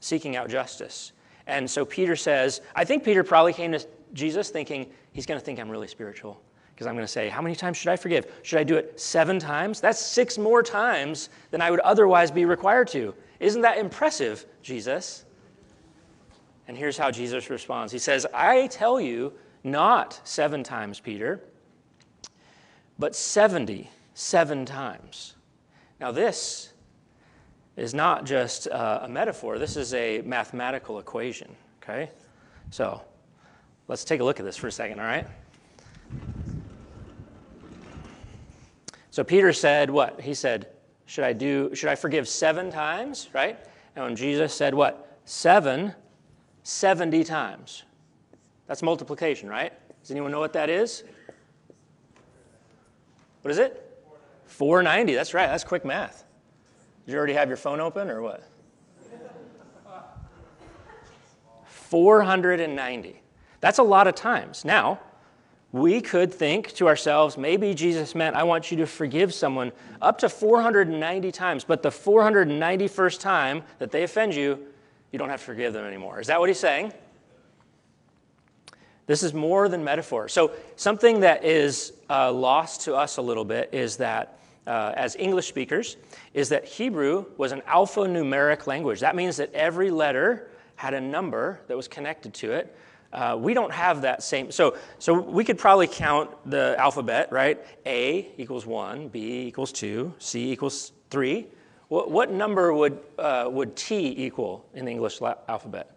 seeking 0.00 0.36
out 0.36 0.48
justice. 0.48 1.12
And 1.46 1.68
so 1.68 1.84
Peter 1.84 2.16
says, 2.16 2.62
I 2.74 2.84
think 2.84 3.04
Peter 3.04 3.22
probably 3.22 3.52
came 3.52 3.72
to 3.72 3.86
Jesus 4.14 4.48
thinking, 4.50 4.90
he's 5.12 5.26
going 5.26 5.38
to 5.38 5.44
think 5.44 5.58
I'm 5.58 5.70
really 5.70 5.88
spiritual 5.88 6.40
because 6.74 6.86
I'm 6.86 6.94
going 6.94 7.06
to 7.06 7.12
say, 7.12 7.28
How 7.28 7.42
many 7.42 7.54
times 7.54 7.76
should 7.76 7.88
I 7.88 7.96
forgive? 7.96 8.32
Should 8.42 8.58
I 8.58 8.64
do 8.64 8.76
it 8.76 8.98
seven 8.98 9.38
times? 9.38 9.80
That's 9.80 9.98
six 9.98 10.38
more 10.38 10.62
times 10.62 11.28
than 11.50 11.60
I 11.60 11.70
would 11.70 11.80
otherwise 11.80 12.30
be 12.30 12.44
required 12.44 12.88
to. 12.88 13.14
Isn't 13.40 13.62
that 13.62 13.78
impressive, 13.78 14.46
Jesus? 14.62 15.24
And 16.66 16.76
here's 16.76 16.96
how 16.96 17.10
Jesus 17.10 17.50
responds 17.50 17.92
He 17.92 17.98
says, 17.98 18.26
I 18.32 18.68
tell 18.68 19.00
you, 19.00 19.32
not 19.62 20.20
seven 20.24 20.62
times, 20.62 21.00
Peter, 21.00 21.40
but 22.98 23.14
77 23.14 24.66
times. 24.66 25.34
Now, 26.00 26.12
this 26.12 26.72
is 27.76 27.94
not 27.94 28.24
just 28.24 28.66
a 28.66 29.06
metaphor, 29.08 29.58
this 29.58 29.76
is 29.76 29.94
a 29.94 30.20
mathematical 30.22 30.98
equation, 30.98 31.54
okay? 31.82 32.10
So, 32.70 33.02
let's 33.88 34.04
take 34.04 34.20
a 34.20 34.24
look 34.24 34.40
at 34.40 34.46
this 34.46 34.56
for 34.56 34.68
a 34.68 34.72
second, 34.72 35.00
all 35.00 35.06
right? 35.06 35.26
So 39.10 39.22
Peter 39.22 39.52
said, 39.52 39.90
what? 39.90 40.20
He 40.20 40.34
said, 40.34 40.68
should 41.06 41.24
I 41.24 41.32
do, 41.32 41.74
should 41.74 41.88
I 41.88 41.94
forgive 41.94 42.28
seven 42.28 42.70
times, 42.70 43.28
right? 43.32 43.58
And 43.94 44.04
when 44.04 44.16
Jesus 44.16 44.52
said 44.52 44.74
what? 44.74 45.18
Seven, 45.24 45.94
70 46.64 47.22
times. 47.24 47.84
That's 48.66 48.82
multiplication, 48.82 49.48
right? 49.48 49.72
Does 50.00 50.10
anyone 50.10 50.30
know 50.30 50.40
what 50.40 50.52
that 50.54 50.68
is? 50.68 51.04
What 53.42 53.50
is 53.50 53.58
it? 53.58 53.80
490. 54.46 55.14
That's 55.14 55.34
right. 55.34 55.46
That's 55.46 55.64
quick 55.64 55.84
math. 55.84 56.24
Did 57.04 57.12
you 57.12 57.18
already 57.18 57.34
have 57.34 57.48
your 57.48 57.56
phone 57.56 57.80
open 57.80 58.10
or 58.10 58.22
what? 58.22 58.42
490. 61.66 63.20
That's 63.64 63.78
a 63.78 63.82
lot 63.82 64.06
of 64.06 64.14
times. 64.14 64.62
Now, 64.62 65.00
we 65.72 66.02
could 66.02 66.30
think 66.30 66.74
to 66.74 66.86
ourselves, 66.86 67.38
maybe 67.38 67.72
Jesus 67.72 68.14
meant, 68.14 68.36
I 68.36 68.42
want 68.42 68.70
you 68.70 68.76
to 68.76 68.86
forgive 68.86 69.32
someone 69.32 69.72
up 70.02 70.18
to 70.18 70.28
490 70.28 71.32
times, 71.32 71.64
but 71.64 71.82
the 71.82 71.88
491st 71.88 73.20
time 73.20 73.62
that 73.78 73.90
they 73.90 74.02
offend 74.02 74.34
you, 74.34 74.58
you 75.12 75.18
don't 75.18 75.30
have 75.30 75.40
to 75.40 75.46
forgive 75.46 75.72
them 75.72 75.86
anymore. 75.86 76.20
Is 76.20 76.26
that 76.26 76.38
what 76.38 76.50
he's 76.50 76.60
saying? 76.60 76.92
This 79.06 79.22
is 79.22 79.32
more 79.32 79.70
than 79.70 79.82
metaphor. 79.82 80.28
So, 80.28 80.52
something 80.76 81.20
that 81.20 81.42
is 81.42 81.94
uh, 82.10 82.30
lost 82.30 82.82
to 82.82 82.94
us 82.94 83.16
a 83.16 83.22
little 83.22 83.46
bit 83.46 83.70
is 83.72 83.96
that, 83.96 84.40
uh, 84.66 84.92
as 84.94 85.16
English 85.16 85.48
speakers, 85.48 85.96
is 86.34 86.50
that 86.50 86.66
Hebrew 86.66 87.24
was 87.38 87.52
an 87.52 87.62
alphanumeric 87.62 88.66
language. 88.66 89.00
That 89.00 89.16
means 89.16 89.38
that 89.38 89.54
every 89.54 89.90
letter 89.90 90.50
had 90.76 90.92
a 90.92 91.00
number 91.00 91.60
that 91.68 91.76
was 91.78 91.88
connected 91.88 92.34
to 92.34 92.52
it. 92.52 92.76
Uh, 93.14 93.36
we 93.36 93.54
don't 93.54 93.72
have 93.72 94.02
that 94.02 94.22
same. 94.22 94.50
So, 94.50 94.76
so 94.98 95.14
we 95.14 95.44
could 95.44 95.56
probably 95.56 95.86
count 95.86 96.30
the 96.50 96.74
alphabet, 96.78 97.30
right? 97.30 97.64
A 97.86 98.32
equals 98.36 98.66
one, 98.66 99.06
B 99.06 99.46
equals 99.46 99.70
two, 99.70 100.12
C 100.18 100.50
equals 100.50 100.92
three. 101.10 101.46
What, 101.88 102.10
what 102.10 102.32
number 102.32 102.74
would, 102.74 102.98
uh, 103.18 103.48
would 103.48 103.76
T 103.76 104.14
equal 104.18 104.66
in 104.74 104.84
the 104.84 104.90
English 104.90 105.20
la- 105.20 105.36
alphabet? 105.48 105.92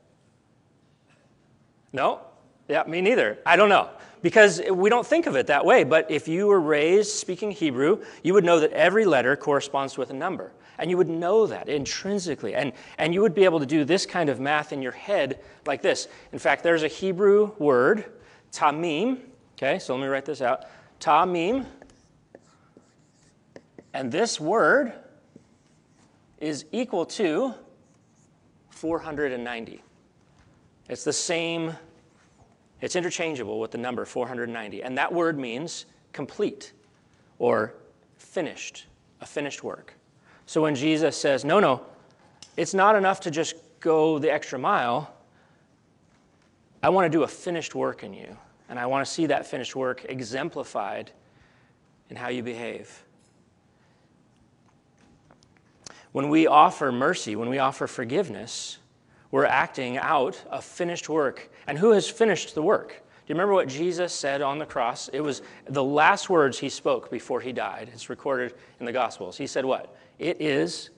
No? 1.91 2.19
Yeah, 2.67 2.83
me 2.85 3.01
neither. 3.01 3.39
I 3.45 3.55
don't 3.55 3.69
know. 3.69 3.89
Because 4.21 4.61
we 4.71 4.89
don't 4.89 5.05
think 5.05 5.25
of 5.25 5.35
it 5.35 5.47
that 5.47 5.65
way. 5.65 5.83
But 5.83 6.11
if 6.11 6.27
you 6.27 6.47
were 6.47 6.59
raised 6.59 7.11
speaking 7.11 7.49
Hebrew, 7.49 8.03
you 8.23 8.33
would 8.33 8.43
know 8.43 8.59
that 8.59 8.71
every 8.73 9.05
letter 9.05 9.35
corresponds 9.35 9.97
with 9.97 10.09
a 10.11 10.13
number. 10.13 10.51
And 10.79 10.89
you 10.89 10.97
would 10.97 11.09
know 11.09 11.47
that 11.47 11.69
intrinsically. 11.69 12.55
And, 12.55 12.73
and 12.97 13.13
you 13.13 13.21
would 13.21 13.33
be 13.33 13.45
able 13.45 13.59
to 13.59 13.65
do 13.65 13.83
this 13.83 14.05
kind 14.05 14.29
of 14.29 14.39
math 14.39 14.71
in 14.71 14.81
your 14.81 14.91
head 14.91 15.41
like 15.65 15.81
this. 15.81 16.07
In 16.31 16.39
fact, 16.39 16.63
there's 16.63 16.83
a 16.83 16.87
Hebrew 16.87 17.51
word, 17.57 18.05
tamim. 18.51 19.19
Okay, 19.57 19.79
so 19.79 19.95
let 19.95 20.01
me 20.01 20.07
write 20.07 20.25
this 20.25 20.41
out. 20.41 20.65
Tamim. 20.99 21.65
And 23.93 24.11
this 24.11 24.39
word 24.39 24.93
is 26.39 26.65
equal 26.71 27.05
to 27.05 27.55
490. 28.69 29.81
It's 30.89 31.03
the 31.03 31.13
same 31.13 31.75
it's 32.81 32.95
interchangeable 32.95 33.59
with 33.59 33.71
the 33.71 33.77
number 33.77 34.05
490. 34.05 34.83
And 34.83 34.97
that 34.97 35.11
word 35.11 35.39
means 35.39 35.85
complete 36.13 36.73
or 37.39 37.73
finished, 38.17 38.85
a 39.21 39.25
finished 39.25 39.63
work. 39.63 39.96
So 40.47 40.61
when 40.61 40.75
Jesus 40.75 41.15
says, 41.15 41.45
no, 41.45 41.59
no, 41.59 41.81
it's 42.55 42.73
not 42.73 42.95
enough 42.95 43.19
to 43.21 43.31
just 43.31 43.55
go 43.81 44.17
the 44.17 44.31
extra 44.31 44.57
mile. 44.57 45.13
I 46.81 46.89
want 46.89 47.05
to 47.05 47.15
do 47.15 47.23
a 47.23 47.27
finished 47.27 47.75
work 47.75 48.03
in 48.03 48.13
you. 48.13 48.35
And 48.69 48.79
I 48.79 48.85
want 48.85 49.05
to 49.05 49.11
see 49.11 49.25
that 49.27 49.45
finished 49.45 49.75
work 49.75 50.05
exemplified 50.07 51.11
in 52.09 52.15
how 52.15 52.29
you 52.29 52.43
behave. 52.43 53.03
When 56.13 56.29
we 56.29 56.47
offer 56.47 56.93
mercy, 56.93 57.35
when 57.35 57.49
we 57.49 57.59
offer 57.59 57.85
forgiveness, 57.85 58.77
we're 59.31 59.45
acting 59.45 59.97
out 59.97 60.41
a 60.49 60.61
finished 60.61 61.09
work. 61.09 61.51
And 61.67 61.77
who 61.77 61.91
has 61.91 62.09
finished 62.09 62.55
the 62.55 62.61
work? 62.61 62.89
Do 62.89 63.33
you 63.33 63.35
remember 63.35 63.53
what 63.53 63.67
Jesus 63.67 64.13
said 64.13 64.41
on 64.41 64.57
the 64.57 64.65
cross? 64.65 65.09
It 65.09 65.19
was 65.19 65.41
the 65.67 65.83
last 65.83 66.29
words 66.29 66.57
he 66.57 66.69
spoke 66.69 67.11
before 67.11 67.41
he 67.41 67.51
died. 67.51 67.89
It's 67.93 68.09
recorded 68.09 68.53
in 68.79 68.85
the 68.85 68.93
Gospels. 68.93 69.35
He 69.35 69.47
said, 69.47 69.65
What? 69.65 69.93
It 70.19 70.41
is 70.41 70.89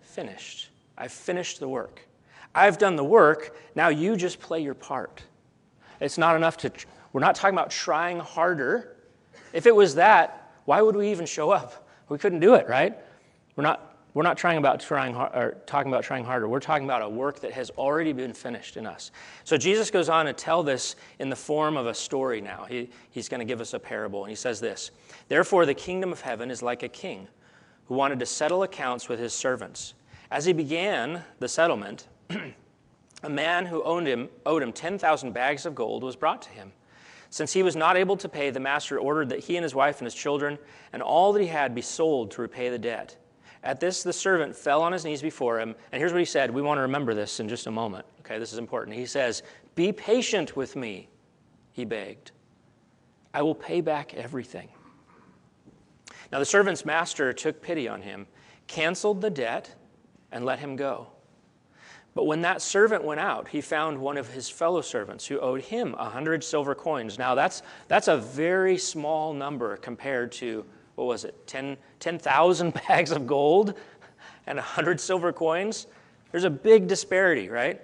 finished. 0.00 0.70
I've 0.96 1.12
finished 1.12 1.60
the 1.60 1.68
work. 1.68 2.06
I've 2.54 2.78
done 2.78 2.96
the 2.96 3.04
work. 3.04 3.56
Now 3.74 3.88
you 3.88 4.16
just 4.16 4.38
play 4.38 4.62
your 4.62 4.74
part. 4.74 5.22
It's 6.00 6.18
not 6.18 6.36
enough 6.36 6.56
to, 6.58 6.72
we're 7.12 7.20
not 7.20 7.34
talking 7.34 7.54
about 7.54 7.70
trying 7.70 8.18
harder. 8.18 8.96
If 9.52 9.66
it 9.66 9.74
was 9.74 9.94
that, 9.96 10.52
why 10.64 10.80
would 10.82 10.96
we 10.96 11.10
even 11.10 11.26
show 11.26 11.50
up? 11.50 11.88
We 12.08 12.18
couldn't 12.18 12.40
do 12.40 12.54
it, 12.54 12.68
right? 12.68 12.96
We're 13.56 13.64
not 13.64 13.92
we're 14.14 14.22
not 14.22 14.36
trying 14.36 14.58
about 14.58 14.80
trying 14.80 15.16
or 15.16 15.56
talking 15.64 15.90
about 15.90 16.04
trying 16.04 16.24
harder. 16.24 16.46
We're 16.46 16.60
talking 16.60 16.84
about 16.84 17.00
a 17.00 17.08
work 17.08 17.40
that 17.40 17.52
has 17.52 17.70
already 17.70 18.12
been 18.12 18.34
finished 18.34 18.76
in 18.76 18.86
us. 18.86 19.10
So 19.44 19.56
Jesus 19.56 19.90
goes 19.90 20.10
on 20.10 20.26
to 20.26 20.34
tell 20.34 20.62
this 20.62 20.96
in 21.18 21.30
the 21.30 21.36
form 21.36 21.78
of 21.78 21.86
a 21.86 21.94
story 21.94 22.42
now. 22.42 22.66
He, 22.68 22.90
he's 23.10 23.30
going 23.30 23.38
to 23.38 23.46
give 23.46 23.62
us 23.62 23.72
a 23.72 23.78
parable, 23.78 24.24
and 24.24 24.30
he 24.30 24.36
says 24.36 24.60
this 24.60 24.90
Therefore, 25.28 25.64
the 25.64 25.72
kingdom 25.72 26.12
of 26.12 26.20
heaven 26.20 26.50
is 26.50 26.62
like 26.62 26.82
a 26.82 26.88
king 26.88 27.26
who 27.92 27.98
wanted 27.98 28.18
to 28.18 28.24
settle 28.24 28.62
accounts 28.62 29.06
with 29.10 29.20
his 29.20 29.34
servants. 29.34 29.92
As 30.30 30.46
he 30.46 30.54
began 30.54 31.22
the 31.40 31.48
settlement, 31.48 32.08
a 33.22 33.28
man 33.28 33.66
who 33.66 33.82
owed 33.82 34.06
him, 34.06 34.30
owed 34.46 34.62
him 34.62 34.72
10,000 34.72 35.32
bags 35.32 35.66
of 35.66 35.74
gold 35.74 36.02
was 36.02 36.16
brought 36.16 36.40
to 36.40 36.48
him. 36.48 36.72
Since 37.28 37.52
he 37.52 37.62
was 37.62 37.76
not 37.76 37.98
able 37.98 38.16
to 38.16 38.30
pay, 38.30 38.48
the 38.48 38.60
master 38.60 38.98
ordered 38.98 39.28
that 39.28 39.40
he 39.40 39.58
and 39.58 39.62
his 39.62 39.74
wife 39.74 39.98
and 39.98 40.06
his 40.06 40.14
children 40.14 40.58
and 40.94 41.02
all 41.02 41.34
that 41.34 41.42
he 41.42 41.48
had 41.48 41.74
be 41.74 41.82
sold 41.82 42.30
to 42.30 42.40
repay 42.40 42.70
the 42.70 42.78
debt. 42.78 43.14
At 43.62 43.78
this, 43.78 44.02
the 44.02 44.10
servant 44.10 44.56
fell 44.56 44.80
on 44.80 44.92
his 44.92 45.04
knees 45.04 45.20
before 45.20 45.60
him. 45.60 45.74
And 45.92 46.00
here's 46.00 46.12
what 46.12 46.18
he 46.18 46.24
said. 46.24 46.50
We 46.50 46.62
want 46.62 46.78
to 46.78 46.82
remember 46.82 47.12
this 47.12 47.40
in 47.40 47.48
just 47.48 47.66
a 47.66 47.70
moment. 47.70 48.06
Okay, 48.20 48.38
this 48.38 48.54
is 48.54 48.58
important. 48.58 48.96
He 48.96 49.04
says, 49.04 49.42
Be 49.74 49.92
patient 49.92 50.56
with 50.56 50.76
me, 50.76 51.10
he 51.72 51.84
begged. 51.84 52.30
I 53.34 53.42
will 53.42 53.54
pay 53.54 53.82
back 53.82 54.14
everything. 54.14 54.70
Now, 56.32 56.38
the 56.38 56.46
servant's 56.46 56.86
master 56.86 57.32
took 57.34 57.60
pity 57.60 57.86
on 57.86 58.00
him, 58.00 58.26
canceled 58.66 59.20
the 59.20 59.30
debt, 59.30 59.74
and 60.32 60.46
let 60.46 60.58
him 60.58 60.76
go. 60.76 61.08
But 62.14 62.24
when 62.24 62.40
that 62.42 62.62
servant 62.62 63.04
went 63.04 63.20
out, 63.20 63.48
he 63.48 63.60
found 63.60 63.98
one 63.98 64.16
of 64.16 64.32
his 64.32 64.48
fellow 64.48 64.80
servants 64.80 65.26
who 65.26 65.38
owed 65.38 65.60
him 65.60 65.94
a 65.98 66.08
hundred 66.08 66.42
silver 66.42 66.74
coins. 66.74 67.18
Now, 67.18 67.34
that's, 67.34 67.62
that's 67.88 68.08
a 68.08 68.16
very 68.16 68.78
small 68.78 69.32
number 69.34 69.76
compared 69.76 70.32
to 70.32 70.64
what 70.94 71.06
was 71.06 71.24
it, 71.24 71.46
10,000 71.46 72.72
10, 72.72 72.82
bags 72.88 73.10
of 73.12 73.26
gold 73.26 73.74
and 74.46 74.58
a 74.58 74.62
100 74.62 75.00
silver 75.00 75.32
coins? 75.32 75.86
There's 76.30 76.44
a 76.44 76.50
big 76.50 76.86
disparity, 76.86 77.48
right? 77.48 77.80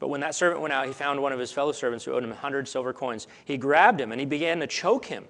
But 0.00 0.08
when 0.08 0.22
that 0.22 0.34
servant 0.34 0.62
went 0.62 0.72
out, 0.72 0.86
he 0.86 0.92
found 0.92 1.22
one 1.22 1.32
of 1.32 1.38
his 1.38 1.52
fellow 1.52 1.72
servants 1.72 2.04
who 2.04 2.12
owed 2.12 2.24
him 2.24 2.30
a 2.30 2.32
100 2.32 2.66
silver 2.66 2.92
coins. 2.92 3.28
He 3.44 3.56
grabbed 3.56 4.00
him 4.00 4.10
and 4.10 4.18
he 4.18 4.26
began 4.26 4.58
to 4.60 4.66
choke 4.66 5.04
him. 5.04 5.26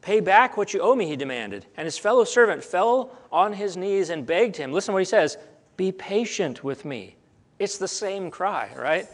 Pay 0.00 0.20
back 0.20 0.56
what 0.56 0.74
you 0.74 0.80
owe 0.80 0.96
me, 0.96 1.06
he 1.06 1.16
demanded. 1.16 1.66
And 1.76 1.84
his 1.84 1.96
fellow 1.96 2.24
servant 2.24 2.64
fell 2.64 3.16
on 3.30 3.52
his 3.52 3.76
knees 3.76 4.10
and 4.10 4.26
begged 4.26 4.56
him. 4.56 4.72
Listen 4.72 4.92
to 4.92 4.94
what 4.94 5.00
he 5.00 5.04
says 5.04 5.36
Be 5.76 5.92
patient 5.92 6.64
with 6.64 6.84
me. 6.84 7.14
It's 7.58 7.78
the 7.78 7.88
same 7.88 8.30
cry, 8.30 8.70
right? 8.76 9.06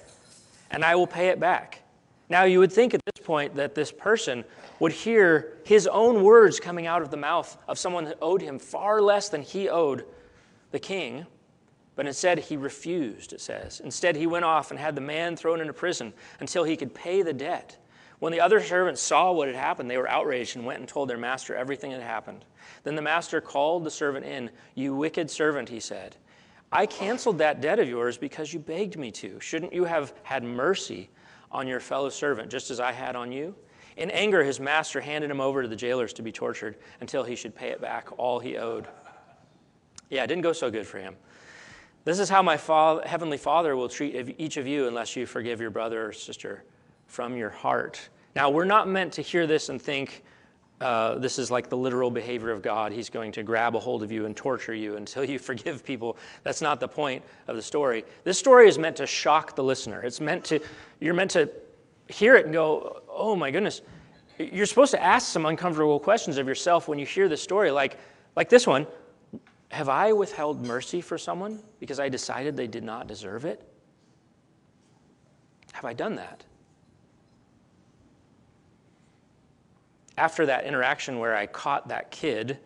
And 0.71 0.85
I 0.85 0.95
will 0.95 1.07
pay 1.07 1.29
it 1.29 1.41
back. 1.41 1.83
Now, 2.29 2.45
you 2.45 2.61
would 2.61 2.73
think 2.73 2.95
at 2.95 3.01
this 3.05 3.25
point 3.25 3.57
that 3.57 3.75
this 3.75 3.91
person 3.91 4.45
would 4.79 4.93
hear 4.93 5.59
his 5.65 5.89
own 5.89 6.23
words 6.23 6.61
coming 6.61 6.87
out 6.87 7.03
of 7.03 7.11
the 7.11 7.17
mouth 7.17 7.57
of 7.67 7.77
someone 7.77 8.05
that 8.05 8.19
owed 8.23 8.41
him 8.41 8.59
far 8.61 9.03
less 9.03 9.29
than 9.29 9.43
he 9.43 9.69
owed 9.69 10.05
the 10.71 10.79
king. 10.79 11.27
But 11.97 12.07
instead, 12.07 12.39
he 12.39 12.57
refused, 12.57 13.33
it 13.33 13.41
says. 13.41 13.81
Instead, 13.81 14.17
he 14.17 14.27
went 14.27 14.45
off 14.45 14.71
and 14.71 14.81
had 14.81 14.95
the 14.95 15.01
man 15.01 15.37
thrown 15.37 15.61
into 15.61 15.73
prison 15.73 16.13
until 16.39 16.65
he 16.65 16.77
could 16.77 16.95
pay 16.95 17.23
the 17.23 17.33
debt. 17.33 17.77
When 18.21 18.33
the 18.33 18.41
other 18.41 18.61
servants 18.61 19.01
saw 19.01 19.33
what 19.33 19.49
had 19.49 19.57
happened, 19.57 19.91
they 19.91 19.97
were 19.97 20.09
outraged 20.09 20.57
and 20.57 20.65
went 20.65 20.81
and 20.81 20.89
told 20.89 21.09
their 21.09 21.19
master 21.19 21.57
everything 21.57 21.91
that 21.91 22.01
had 22.01 22.07
happened. 22.07 22.45
Then 22.85 22.95
the 22.95 23.03
master 23.03 23.41
called 23.41 23.85
the 23.85 23.91
servant 23.91 24.27
in. 24.27 24.51
You 24.75 24.95
wicked 24.95 25.31
servant, 25.31 25.69
he 25.69 25.81
said. 25.81 26.17
I 26.71 26.87
canceled 26.87 27.39
that 27.39 27.61
debt 27.61 27.79
of 27.79 27.89
yours 27.89 28.17
because 28.17 28.53
you 28.53 28.61
begged 28.61 28.97
me 28.97 29.11
to. 29.13 29.41
Shouldn't 29.41 29.73
you 29.73 29.85
have 29.85 30.13
had 30.23 30.45
mercy 30.45 31.11
on 31.51 31.67
your 31.67 31.81
fellow 31.81 32.11
servant, 32.11 32.51
just 32.51 32.71
as 32.71 32.79
I 32.79 32.93
had 32.93 33.17
on 33.17 33.33
you? 33.33 33.55
In 33.97 34.11
anger, 34.11 34.45
his 34.45 34.61
master 34.61 35.01
handed 35.01 35.31
him 35.31 35.41
over 35.41 35.63
to 35.63 35.69
the 35.69 35.75
jailers 35.75 36.13
to 36.13 36.23
be 36.23 36.31
tortured 36.31 36.77
until 37.01 37.25
he 37.25 37.35
should 37.35 37.55
pay 37.55 37.69
it 37.69 37.81
back 37.81 38.09
all 38.19 38.39
he 38.39 38.57
owed. 38.57 38.87
Yeah, 40.11 40.25
it 40.25 40.27
didn't 40.29 40.43
go 40.43 40.53
so 40.53 40.71
good 40.71 40.87
for 40.87 40.99
him. 40.99 41.17
This 42.05 42.19
is 42.19 42.31
how 42.31 42.43
my 42.43 42.57
father, 42.57 43.07
heavenly 43.07 43.37
Father 43.37 43.77
will 43.77 43.89
treat 43.89 44.35
each 44.39 44.57
of 44.57 44.67
you 44.67 44.89
unless 44.89 45.17
you 45.17 45.27
forgive 45.27 45.61
your 45.61 45.71
brother 45.71 46.09
or 46.09 46.13
sister 46.13 46.65
from 47.07 47.37
your 47.37 47.51
heart. 47.51 48.09
Now, 48.35 48.49
we're 48.49 48.65
not 48.65 48.89
meant 48.89 49.13
to 49.15 49.23
hear 49.23 49.47
this 49.47 49.69
and 49.69 49.81
think, 49.81 50.23
uh, 50.81 51.17
this 51.17 51.39
is 51.39 51.51
like 51.51 51.69
the 51.69 51.77
literal 51.77 52.11
behavior 52.11 52.51
of 52.51 52.63
God. 52.63 52.93
He's 52.93 53.11
going 53.11 53.33
to 53.33 53.43
grab 53.43 53.77
a 53.77 53.79
hold 53.79 54.03
of 54.03 54.11
you 54.11 54.25
and 54.25 54.35
torture 54.35 54.73
you 54.73 54.97
until 54.97 55.25
you 55.25 55.39
forgive 55.51 55.85
people. 55.85 56.17
That's 56.43 56.63
not 56.63 56.81
the 56.81 56.89
point 56.89 57.23
of 57.49 57.57
the 57.57 57.63
story. 57.63 58.05
This 58.25 58.39
story 58.39 58.67
is 58.67 58.79
meant 58.79 58.97
to 58.97 59.07
shock 59.07 59.55
the 59.55 59.65
listener. 59.65 60.01
It's 60.01 60.23
meant 60.23 60.45
to, 60.47 60.61
you're 61.01 61.13
meant 61.13 61.33
to 61.33 61.51
hear 62.09 62.35
it 62.37 62.47
and 62.47 62.55
go, 62.55 63.03
oh 63.11 63.37
my 63.37 63.51
goodness. 63.51 63.83
You're 64.39 64.65
supposed 64.65 64.93
to 64.93 65.03
ask 65.03 65.31
some 65.31 65.45
uncomfortable 65.45 66.01
questions 66.01 66.39
of 66.39 66.49
yourself 66.49 66.89
when 66.89 66.99
you 66.99 67.05
hear 67.05 67.29
the 67.29 67.37
story, 67.37 67.71
like, 67.71 67.99
like 68.37 68.49
this 68.49 68.67
one 68.67 68.87
Have 69.71 69.89
I 69.89 70.13
withheld 70.13 70.65
mercy 70.65 71.01
for 71.01 71.17
someone 71.17 71.61
because 71.79 72.01
I 72.01 72.09
decided 72.09 72.57
they 72.57 72.67
did 72.67 72.83
not 72.83 73.07
deserve 73.07 73.45
it? 73.45 73.67
Have 75.73 75.85
I 75.85 75.93
done 75.93 76.17
that? 76.17 76.45
After 80.19 80.45
that 80.47 80.65
interaction 80.65 81.19
where 81.19 81.37
I 81.37 81.47
caught 81.47 81.89
that 81.89 82.11
kid, 82.11 82.59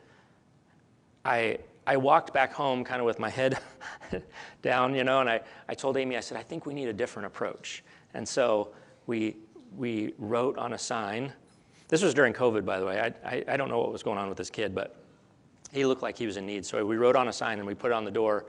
I, 1.24 1.58
I 1.86 1.98
walked 1.98 2.32
back 2.32 2.52
home 2.52 2.84
kind 2.84 3.00
of 3.00 3.06
with 3.06 3.18
my 3.18 3.28
head 3.28 3.58
down, 4.62 4.94
you 4.94 5.04
know, 5.04 5.20
and 5.20 5.28
I, 5.28 5.40
I 5.68 5.74
told 5.74 5.98
Amy, 5.98 6.16
I 6.16 6.20
said, 6.20 6.38
I 6.38 6.42
think 6.42 6.64
we 6.64 6.72
need 6.72 6.88
a 6.88 6.92
different 6.92 7.26
approach. 7.26 7.84
And 8.14 8.26
so 8.26 8.70
we, 9.06 9.36
we 9.76 10.14
wrote 10.18 10.56
on 10.56 10.72
a 10.72 10.78
sign. 10.78 11.32
This 11.88 12.02
was 12.02 12.14
during 12.14 12.32
COVID, 12.32 12.64
by 12.64 12.80
the 12.80 12.86
way. 12.86 12.98
I, 12.98 13.28
I, 13.28 13.44
I 13.46 13.56
don't 13.58 13.68
know 13.68 13.78
what 13.78 13.92
was 13.92 14.02
going 14.02 14.18
on 14.18 14.28
with 14.28 14.38
this 14.38 14.50
kid, 14.50 14.74
but 14.74 15.03
he 15.74 15.84
looked 15.84 16.02
like 16.02 16.16
he 16.16 16.26
was 16.26 16.36
in 16.36 16.46
need. 16.46 16.64
So 16.64 16.86
we 16.86 16.96
wrote 16.96 17.16
on 17.16 17.26
a 17.28 17.32
sign 17.32 17.58
and 17.58 17.66
we 17.66 17.74
put 17.74 17.90
it 17.90 17.94
on 17.94 18.04
the 18.04 18.10
door 18.10 18.46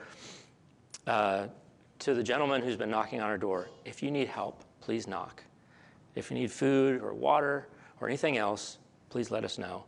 uh, 1.08 1.48
to 2.00 2.14
the 2.14 2.24
gentleman 2.24 2.62
who's 2.62 2.78
been 2.78 2.92
knocking 2.92 3.20
on 3.20 3.28
our 3.28 3.38
door 3.38 3.70
if 3.84 4.04
you 4.04 4.12
need 4.12 4.28
help, 4.28 4.64
please 4.80 5.08
knock. 5.08 5.44
If 6.14 6.30
you 6.30 6.38
need 6.38 6.52
food 6.52 7.02
or 7.02 7.14
water 7.14 7.68
or 8.00 8.08
anything 8.08 8.38
else, 8.38 8.78
please 9.10 9.32
let 9.32 9.44
us 9.44 9.58
know. 9.58 9.86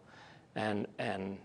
And, 0.55 0.87
and 0.97 1.37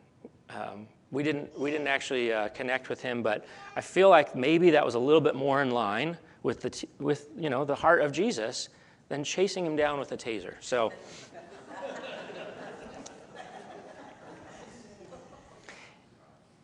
um, 0.49 0.89
we, 1.11 1.23
didn't, 1.23 1.57
we 1.59 1.71
didn't 1.71 1.89
actually 1.89 2.33
uh, 2.33 2.49
connect 2.49 2.89
with 2.89 3.03
him, 3.03 3.23
but 3.23 3.45
I 3.77 3.83
feel 3.83 4.09
like 4.09 4.35
maybe 4.35 4.71
that 4.71 4.85
was 4.85 4.95
a 4.95 4.99
little 4.99 5.21
bit 5.21 5.35
more 5.35 5.61
in 5.61 5.71
line 5.71 6.17
with 6.43 6.63
the, 6.63 6.71
t- 6.71 6.89
with, 6.99 7.29
you 7.39 7.51
know, 7.51 7.65
the 7.67 7.75
heart 7.75 8.01
of 8.01 8.13
Jesus 8.13 8.71
than 9.09 9.23
chasing 9.23 9.67
him 9.67 9.77
down 9.77 9.99
with 9.99 10.11
a 10.13 10.17
taser. 10.17 10.55
So. 10.61 10.91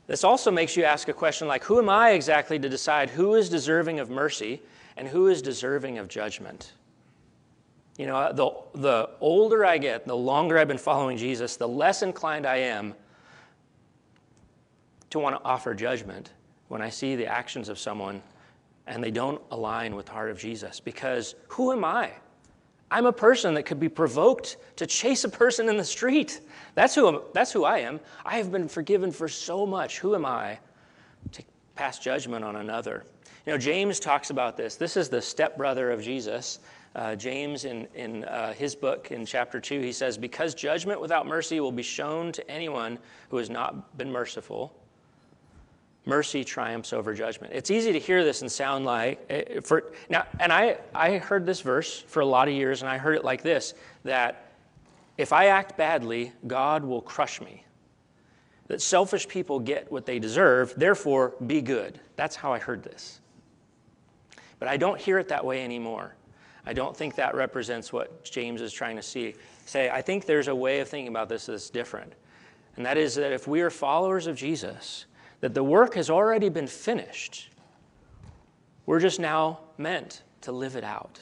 This 0.08 0.24
also 0.24 0.50
makes 0.50 0.74
you 0.74 0.84
ask 0.84 1.08
a 1.08 1.12
question 1.12 1.46
like 1.46 1.62
Who 1.64 1.78
am 1.78 1.88
I 1.88 2.10
exactly 2.10 2.58
to 2.58 2.68
decide 2.68 3.10
who 3.10 3.34
is 3.34 3.48
deserving 3.48 4.00
of 4.00 4.10
mercy 4.10 4.60
and 4.96 5.06
who 5.06 5.28
is 5.28 5.40
deserving 5.40 5.98
of 5.98 6.08
judgment? 6.08 6.72
You 7.98 8.06
know, 8.06 8.32
the, 8.32 8.80
the 8.80 9.10
older 9.20 9.64
I 9.64 9.76
get, 9.78 10.06
the 10.06 10.16
longer 10.16 10.58
I've 10.58 10.68
been 10.68 10.78
following 10.78 11.16
Jesus, 11.16 11.56
the 11.56 11.68
less 11.68 12.02
inclined 12.02 12.46
I 12.46 12.56
am 12.56 12.94
to 15.10 15.18
want 15.18 15.36
to 15.36 15.44
offer 15.44 15.74
judgment 15.74 16.32
when 16.68 16.80
I 16.80 16.90
see 16.90 17.16
the 17.16 17.26
actions 17.26 17.68
of 17.68 17.78
someone 17.78 18.22
and 18.86 19.04
they 19.04 19.10
don't 19.10 19.42
align 19.50 19.94
with 19.94 20.06
the 20.06 20.12
heart 20.12 20.30
of 20.30 20.38
Jesus. 20.38 20.80
Because 20.80 21.34
who 21.48 21.72
am 21.72 21.84
I? 21.84 22.12
I'm 22.90 23.06
a 23.06 23.12
person 23.12 23.54
that 23.54 23.64
could 23.64 23.80
be 23.80 23.88
provoked 23.88 24.56
to 24.76 24.86
chase 24.86 25.24
a 25.24 25.28
person 25.28 25.68
in 25.68 25.76
the 25.76 25.84
street. 25.84 26.40
That's 26.74 26.94
who, 26.94 27.22
that's 27.34 27.52
who 27.52 27.64
I 27.64 27.78
am. 27.78 28.00
I 28.24 28.36
have 28.38 28.50
been 28.50 28.68
forgiven 28.68 29.12
for 29.12 29.28
so 29.28 29.66
much. 29.66 29.98
Who 29.98 30.14
am 30.14 30.24
I 30.24 30.58
to 31.32 31.42
pass 31.74 31.98
judgment 31.98 32.44
on 32.44 32.56
another? 32.56 33.04
You 33.44 33.52
know, 33.52 33.58
James 33.58 34.00
talks 34.00 34.30
about 34.30 34.56
this. 34.56 34.76
This 34.76 34.96
is 34.96 35.08
the 35.08 35.20
stepbrother 35.20 35.90
of 35.90 36.02
Jesus. 36.02 36.60
Uh, 36.94 37.14
James, 37.14 37.64
in, 37.64 37.86
in 37.94 38.24
uh, 38.24 38.52
his 38.54 38.74
book 38.74 39.10
in 39.10 39.26
chapter 39.26 39.60
2, 39.60 39.80
he 39.80 39.92
says, 39.92 40.16
Because 40.16 40.54
judgment 40.54 41.00
without 41.00 41.26
mercy 41.26 41.60
will 41.60 41.72
be 41.72 41.82
shown 41.82 42.32
to 42.32 42.50
anyone 42.50 42.98
who 43.28 43.36
has 43.36 43.50
not 43.50 43.96
been 43.98 44.10
merciful, 44.10 44.74
mercy 46.06 46.44
triumphs 46.44 46.92
over 46.92 47.12
judgment. 47.14 47.52
It's 47.52 47.70
easy 47.70 47.92
to 47.92 47.98
hear 47.98 48.24
this 48.24 48.40
and 48.40 48.50
sound 48.50 48.84
like 48.84 49.24
eh, 49.28 49.60
for 49.60 49.92
now 50.08 50.26
and 50.40 50.52
I 50.52 50.78
I 50.94 51.18
heard 51.18 51.44
this 51.44 51.60
verse 51.60 52.00
for 52.00 52.20
a 52.20 52.26
lot 52.26 52.48
of 52.48 52.54
years 52.54 52.82
and 52.82 52.90
I 52.90 52.98
heard 52.98 53.14
it 53.14 53.24
like 53.24 53.42
this 53.42 53.74
that 54.04 54.48
if 55.18 55.32
I 55.32 55.46
act 55.46 55.76
badly, 55.76 56.32
God 56.46 56.84
will 56.84 57.02
crush 57.02 57.40
me. 57.40 57.64
That 58.68 58.80
selfish 58.80 59.26
people 59.26 59.58
get 59.58 59.90
what 59.90 60.06
they 60.06 60.18
deserve, 60.18 60.74
therefore 60.76 61.34
be 61.46 61.60
good. 61.60 61.98
That's 62.16 62.36
how 62.36 62.52
I 62.52 62.58
heard 62.58 62.84
this. 62.84 63.20
But 64.58 64.68
I 64.68 64.76
don't 64.76 65.00
hear 65.00 65.18
it 65.18 65.28
that 65.28 65.44
way 65.44 65.64
anymore. 65.64 66.14
I 66.66 66.72
don't 66.72 66.96
think 66.96 67.14
that 67.16 67.34
represents 67.34 67.92
what 67.92 68.24
James 68.24 68.60
is 68.60 68.72
trying 68.72 68.96
to 68.96 69.02
see. 69.02 69.34
Say, 69.64 69.90
I 69.90 70.02
think 70.02 70.26
there's 70.26 70.48
a 70.48 70.54
way 70.54 70.80
of 70.80 70.88
thinking 70.88 71.08
about 71.08 71.28
this 71.28 71.46
that's 71.46 71.70
different. 71.70 72.12
And 72.76 72.84
that 72.86 72.96
is 72.96 73.14
that 73.16 73.32
if 73.32 73.48
we 73.48 73.60
are 73.62 73.70
followers 73.70 74.26
of 74.26 74.36
Jesus, 74.36 75.06
that 75.40 75.54
the 75.54 75.62
work 75.62 75.94
has 75.94 76.10
already 76.10 76.48
been 76.48 76.66
finished. 76.66 77.50
We're 78.86 79.00
just 79.00 79.20
now 79.20 79.60
meant 79.76 80.22
to 80.42 80.52
live 80.52 80.76
it 80.76 80.84
out. 80.84 81.20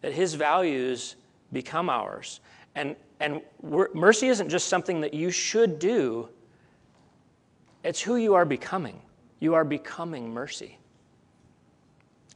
That 0.00 0.12
his 0.12 0.34
values 0.34 1.16
become 1.52 1.88
ours. 1.88 2.40
And, 2.74 2.96
and 3.20 3.40
mercy 3.62 4.28
isn't 4.28 4.48
just 4.48 4.68
something 4.68 5.00
that 5.00 5.14
you 5.14 5.30
should 5.30 5.78
do, 5.78 6.28
it's 7.84 8.00
who 8.00 8.16
you 8.16 8.34
are 8.34 8.44
becoming. 8.44 9.00
You 9.40 9.54
are 9.54 9.64
becoming 9.64 10.32
mercy. 10.32 10.78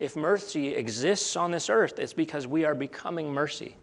If 0.00 0.16
mercy 0.16 0.74
exists 0.74 1.36
on 1.36 1.50
this 1.50 1.70
earth, 1.70 1.98
it's 1.98 2.12
because 2.12 2.46
we 2.46 2.64
are 2.64 2.74
becoming 2.74 3.32
mercy 3.32 3.76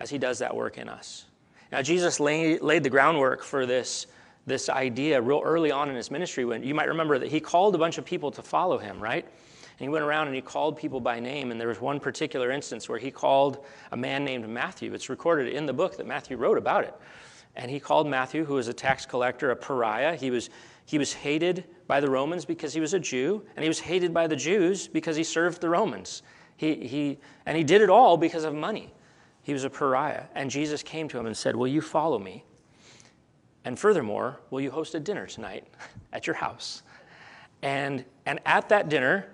as 0.00 0.10
he 0.10 0.18
does 0.18 0.40
that 0.40 0.54
work 0.54 0.76
in 0.76 0.88
us. 0.88 1.24
Now, 1.72 1.82
Jesus 1.82 2.20
laid, 2.20 2.62
laid 2.62 2.82
the 2.82 2.90
groundwork 2.90 3.42
for 3.42 3.64
this 3.64 4.06
this 4.46 4.68
idea 4.68 5.20
real 5.20 5.42
early 5.44 5.70
on 5.70 5.90
in 5.90 5.96
his 5.96 6.10
ministry 6.10 6.44
when 6.44 6.62
you 6.62 6.74
might 6.74 6.88
remember 6.88 7.18
that 7.18 7.28
he 7.28 7.40
called 7.40 7.74
a 7.74 7.78
bunch 7.78 7.98
of 7.98 8.04
people 8.04 8.30
to 8.30 8.42
follow 8.42 8.78
him, 8.78 9.00
right? 9.00 9.24
And 9.24 9.84
he 9.84 9.88
went 9.88 10.04
around 10.04 10.28
and 10.28 10.36
he 10.36 10.40
called 10.40 10.76
people 10.76 11.00
by 11.00 11.20
name. 11.20 11.50
And 11.50 11.60
there 11.60 11.68
was 11.68 11.80
one 11.80 12.00
particular 12.00 12.50
instance 12.50 12.88
where 12.88 12.98
he 12.98 13.10
called 13.10 13.64
a 13.92 13.96
man 13.96 14.24
named 14.24 14.48
Matthew. 14.48 14.94
It's 14.94 15.10
recorded 15.10 15.52
in 15.52 15.66
the 15.66 15.72
book 15.72 15.96
that 15.98 16.06
Matthew 16.06 16.36
wrote 16.36 16.56
about 16.56 16.84
it. 16.84 16.94
And 17.56 17.70
he 17.70 17.80
called 17.80 18.06
Matthew, 18.06 18.44
who 18.44 18.54
was 18.54 18.68
a 18.68 18.72
tax 18.72 19.04
collector, 19.04 19.50
a 19.50 19.56
pariah. 19.56 20.16
He 20.16 20.30
was, 20.30 20.48
he 20.86 20.98
was 20.98 21.12
hated 21.12 21.64
by 21.86 22.00
the 22.00 22.08
Romans 22.08 22.44
because 22.44 22.72
he 22.72 22.80
was 22.80 22.94
a 22.94 23.00
Jew, 23.00 23.42
and 23.56 23.62
he 23.62 23.68
was 23.68 23.80
hated 23.80 24.12
by 24.12 24.26
the 24.26 24.36
Jews 24.36 24.88
because 24.88 25.16
he 25.16 25.24
served 25.24 25.60
the 25.60 25.68
Romans. 25.68 26.22
He, 26.56 26.86
he, 26.86 27.18
and 27.46 27.56
he 27.56 27.64
did 27.64 27.80
it 27.80 27.90
all 27.90 28.16
because 28.16 28.44
of 28.44 28.54
money. 28.54 28.92
He 29.42 29.52
was 29.52 29.64
a 29.64 29.70
pariah. 29.70 30.24
And 30.34 30.50
Jesus 30.50 30.82
came 30.82 31.08
to 31.08 31.18
him 31.18 31.26
and 31.26 31.36
said, 31.36 31.54
Will 31.56 31.68
you 31.68 31.80
follow 31.80 32.18
me? 32.18 32.44
And 33.66 33.76
furthermore, 33.76 34.38
will 34.50 34.60
you 34.60 34.70
host 34.70 34.94
a 34.94 35.00
dinner 35.00 35.26
tonight 35.26 35.66
at 36.12 36.26
your 36.26 36.34
house? 36.34 36.82
And, 37.62 38.04
and 38.24 38.38
at 38.46 38.68
that 38.68 38.88
dinner, 38.88 39.26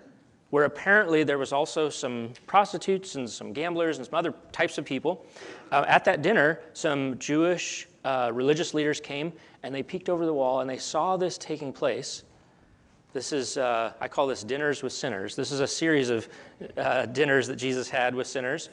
where 0.48 0.64
apparently 0.64 1.22
there 1.22 1.36
was 1.36 1.52
also 1.52 1.90
some 1.90 2.30
prostitutes 2.46 3.14
and 3.14 3.28
some 3.28 3.52
gamblers 3.52 3.98
and 3.98 4.06
some 4.06 4.14
other 4.14 4.34
types 4.50 4.78
of 4.78 4.86
people, 4.86 5.26
uh, 5.70 5.84
at 5.86 6.04
that 6.06 6.22
dinner, 6.22 6.60
some 6.72 7.18
Jewish 7.18 7.86
uh, 8.04 8.30
religious 8.32 8.72
leaders 8.72 9.00
came 9.00 9.34
and 9.62 9.74
they 9.74 9.82
peeked 9.82 10.08
over 10.08 10.24
the 10.24 10.32
wall 10.32 10.60
and 10.60 10.68
they 10.68 10.78
saw 10.78 11.18
this 11.18 11.36
taking 11.36 11.70
place. 11.70 12.24
This 13.12 13.34
is, 13.34 13.58
uh, 13.58 13.92
I 14.00 14.08
call 14.08 14.26
this 14.26 14.42
dinners 14.44 14.82
with 14.82 14.94
sinners. 14.94 15.36
This 15.36 15.52
is 15.52 15.60
a 15.60 15.66
series 15.66 16.08
of 16.08 16.26
uh, 16.78 17.04
dinners 17.04 17.46
that 17.48 17.56
Jesus 17.56 17.90
had 17.90 18.14
with 18.14 18.26
sinners. 18.26 18.70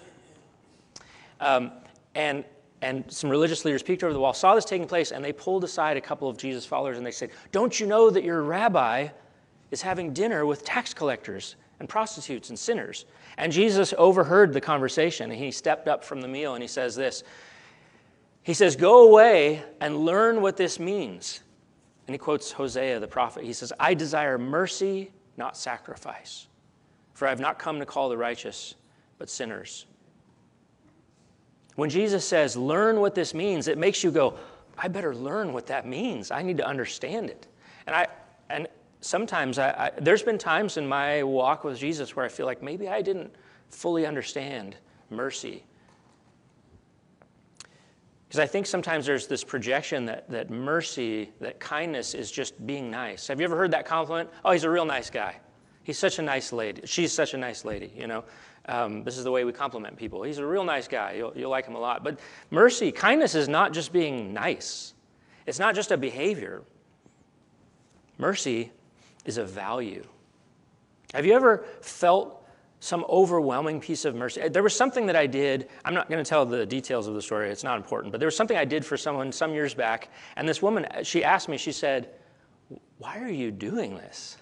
Um, 1.42 1.72
and 2.16 2.46
and 2.82 3.04
some 3.12 3.30
religious 3.30 3.66
leaders 3.66 3.84
peeked 3.84 4.04
over 4.04 4.14
the 4.14 4.20
wall, 4.20 4.34
saw 4.34 4.56
this 4.56 4.66
taking 4.66 4.88
place, 4.88 5.12
and 5.12 5.24
they 5.24 5.34
pulled 5.34 5.64
aside 5.64 5.98
a 5.98 6.02
couple 6.02 6.30
of 6.30 6.38
Jesus' 6.38 6.66
followers 6.66 6.98
and 6.98 7.06
they 7.06 7.12
said, 7.12 7.30
Don't 7.52 7.80
you 7.80 7.86
know 7.86 8.10
that 8.10 8.24
your 8.24 8.42
rabbi 8.44 9.10
is 9.72 9.82
having 9.82 10.14
dinner 10.14 10.46
with 10.46 10.64
tax 10.64 10.94
collectors 10.94 11.58
and 11.80 11.90
prostitutes 11.90 12.50
and 12.50 12.58
sinners? 12.58 13.06
And 13.38 13.52
Jesus 13.52 13.94
overheard 13.98 14.54
the 14.54 14.62
conversation 14.62 15.30
and 15.30 15.40
he 15.40 15.52
stepped 15.52 15.88
up 15.88 16.04
from 16.04 16.22
the 16.22 16.28
meal 16.28 16.54
and 16.54 16.62
he 16.62 16.68
says 16.68 16.96
this 16.96 17.24
He 18.44 18.54
says, 18.54 18.78
Go 18.78 19.10
away 19.10 19.64
and 19.82 19.98
learn 19.98 20.42
what 20.42 20.56
this 20.56 20.80
means. 20.80 21.42
And 22.08 22.14
he 22.14 22.18
quotes 22.18 22.52
Hosea 22.52 23.00
the 23.00 23.08
prophet. 23.08 23.44
He 23.44 23.54
says, 23.54 23.74
I 23.80 23.94
desire 23.94 24.38
mercy, 24.38 25.12
not 25.38 25.56
sacrifice, 25.56 26.48
for 27.14 27.28
I 27.28 27.30
have 27.30 27.40
not 27.42 27.60
come 27.60 27.78
to 27.80 27.86
call 27.86 28.10
the 28.10 28.18
righteous, 28.18 28.76
but 29.20 29.30
sinners. 29.30 29.86
When 31.80 31.90
Jesus 31.90 32.26
says, 32.26 32.58
learn 32.58 33.00
what 33.00 33.16
this 33.16 33.34
means, 33.34 33.70
it 33.70 33.78
makes 33.78 34.04
you 34.04 34.12
go, 34.12 34.38
I 34.78 34.90
better 34.90 35.16
learn 35.16 35.54
what 35.54 35.68
that 35.68 35.88
means. 35.88 36.30
I 36.30 36.42
need 36.42 36.58
to 36.58 36.68
understand 36.68 37.30
it. 37.30 37.48
And 37.88 37.96
I 37.96 38.08
and 38.50 38.68
sometimes 39.00 39.58
I, 39.58 39.70
I, 39.70 39.92
there's 40.02 40.22
been 40.22 40.38
times 40.38 40.76
in 40.76 40.86
my 40.86 41.24
walk 41.24 41.64
with 41.64 41.78
Jesus 41.78 42.18
where 42.18 42.26
I 42.26 42.28
feel 42.28 42.46
like 42.46 42.62
maybe 42.62 42.90
I 42.90 43.02
didn't 43.02 43.34
fully 43.70 44.06
understand 44.06 44.76
mercy. 45.10 45.64
Because 48.28 48.42
I 48.42 48.46
think 48.46 48.66
sometimes 48.66 49.06
there's 49.06 49.28
this 49.28 49.46
projection 49.46 50.06
that, 50.08 50.30
that 50.30 50.50
mercy, 50.50 51.32
that 51.40 51.62
kindness 51.62 52.14
is 52.14 52.30
just 52.30 52.68
being 52.68 52.92
nice. 52.92 53.26
Have 53.30 53.40
you 53.40 53.46
ever 53.46 53.56
heard 53.56 53.72
that 53.72 53.86
compliment? 53.86 54.30
Oh, 54.44 54.52
he's 54.52 54.66
a 54.66 54.70
real 54.70 54.84
nice 54.84 55.10
guy. 55.10 55.38
He's 55.84 55.98
such 55.98 56.20
a 56.20 56.22
nice 56.22 56.52
lady. 56.52 56.82
She's 56.84 57.14
such 57.14 57.34
a 57.34 57.38
nice 57.38 57.64
lady, 57.64 57.94
you 57.96 58.06
know. 58.06 58.26
Um, 58.70 59.04
this 59.04 59.18
is 59.18 59.24
the 59.24 59.32
way 59.32 59.44
we 59.46 59.52
compliment 59.52 59.98
people. 59.98 60.22
He's 60.22 60.38
a 60.38 60.46
real 60.46 60.64
nice 60.64 60.88
guy. 60.88 61.14
You'll, 61.14 61.34
you'll 61.36 61.50
like 61.50 61.66
him 61.66 61.74
a 61.74 61.80
lot. 61.80 62.04
But 62.04 62.20
mercy, 62.52 62.92
kindness 62.92 63.34
is 63.34 63.50
not 63.50 63.74
just 63.74 63.92
being 63.92 64.32
nice, 64.32 64.94
it's 65.46 65.60
not 65.60 65.76
just 65.76 65.92
a 65.92 65.98
behavior. 65.98 66.62
Mercy 68.20 68.72
is 69.26 69.38
a 69.38 69.46
value. 69.46 70.06
Have 71.14 71.26
you 71.26 71.34
ever 71.34 71.66
felt 71.82 72.46
some 72.82 73.06
overwhelming 73.10 73.80
piece 73.80 74.06
of 74.06 74.14
mercy? 74.14 74.48
There 74.50 74.62
was 74.62 74.76
something 74.76 75.06
that 75.08 75.16
I 75.16 75.26
did. 75.26 75.70
I'm 75.86 75.94
not 75.94 76.10
going 76.10 76.24
to 76.24 76.30
tell 76.30 76.46
the 76.46 76.66
details 76.66 77.08
of 77.08 77.16
the 77.16 77.22
story, 77.22 77.50
it's 77.50 77.64
not 77.64 77.78
important, 77.78 78.12
but 78.12 78.20
there 78.20 78.28
was 78.28 78.36
something 78.36 78.58
I 78.58 78.66
did 78.66 78.86
for 78.86 78.98
someone 78.98 79.32
some 79.32 79.54
years 79.54 79.74
back. 79.74 80.10
And 80.36 80.48
this 80.48 80.62
woman, 80.62 80.86
she 81.04 81.24
asked 81.24 81.50
me, 81.50 81.58
she 81.58 81.72
said, 81.72 82.10
Why 82.98 83.20
are 83.20 83.32
you 83.32 83.50
doing 83.50 83.96
this? 83.96 84.38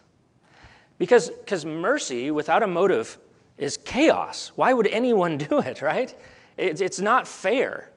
Because 0.98 1.30
because 1.30 1.64
mercy 1.66 2.32
without 2.32 2.64
a 2.64 2.68
motive 2.68 3.20
is 3.58 3.78
chaos. 3.78 4.52
Why 4.56 4.74
would 4.74 4.88
anyone 4.88 5.38
do 5.50 5.60
it, 5.60 5.82
right? 5.82 6.14
It's 6.58 7.00
not 7.00 7.28
fair. 7.28 7.92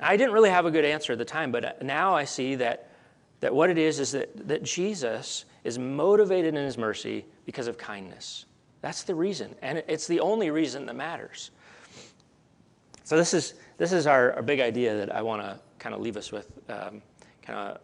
I 0.00 0.16
didn't 0.16 0.32
really 0.32 0.50
have 0.50 0.66
a 0.66 0.70
good 0.70 0.84
answer 0.84 1.12
at 1.12 1.18
the 1.18 1.24
time, 1.24 1.50
but 1.50 1.82
now 1.82 2.14
I 2.14 2.24
see 2.24 2.54
that, 2.56 2.90
that 3.40 3.54
what 3.54 3.70
it 3.70 3.78
is 3.78 3.98
is 3.98 4.12
that, 4.12 4.48
that 4.48 4.62
Jesus 4.62 5.44
is 5.64 5.78
motivated 5.78 6.54
in 6.54 6.64
his 6.64 6.76
mercy 6.78 7.24
because 7.44 7.66
of 7.66 7.78
kindness. 7.78 8.46
That's 8.82 9.02
the 9.02 9.14
reason, 9.14 9.54
and 9.62 9.82
it's 9.88 10.06
the 10.06 10.20
only 10.20 10.50
reason 10.50 10.86
that 10.86 10.96
matters. 10.96 11.50
So, 13.04 13.16
this 13.16 13.34
is, 13.34 13.54
this 13.78 13.92
is 13.92 14.06
our, 14.06 14.32
our 14.34 14.42
big 14.42 14.60
idea 14.60 14.96
that 14.96 15.14
I 15.14 15.22
want 15.22 15.42
to 15.42 15.58
kind 15.78 15.94
of 15.94 16.00
leave 16.00 16.16
us 16.16 16.30
with, 16.32 16.50
um, 16.68 17.02
kind 17.42 17.58
of 17.58 17.78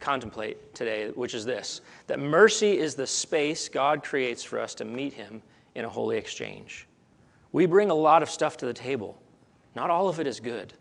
contemplate 0.00 0.74
today, 0.74 1.10
which 1.10 1.34
is 1.34 1.44
this 1.44 1.80
that 2.06 2.18
mercy 2.18 2.78
is 2.78 2.94
the 2.94 3.06
space 3.06 3.68
God 3.68 4.02
creates 4.02 4.42
for 4.42 4.58
us 4.58 4.74
to 4.76 4.84
meet 4.84 5.12
Him 5.12 5.42
in 5.74 5.84
a 5.84 5.88
holy 5.88 6.16
exchange. 6.16 6.86
We 7.52 7.66
bring 7.66 7.90
a 7.90 7.94
lot 7.94 8.22
of 8.22 8.30
stuff 8.30 8.56
to 8.58 8.66
the 8.66 8.72
table, 8.72 9.20
not 9.74 9.90
all 9.90 10.08
of 10.08 10.20
it 10.20 10.26
is 10.26 10.40
good. 10.40 10.72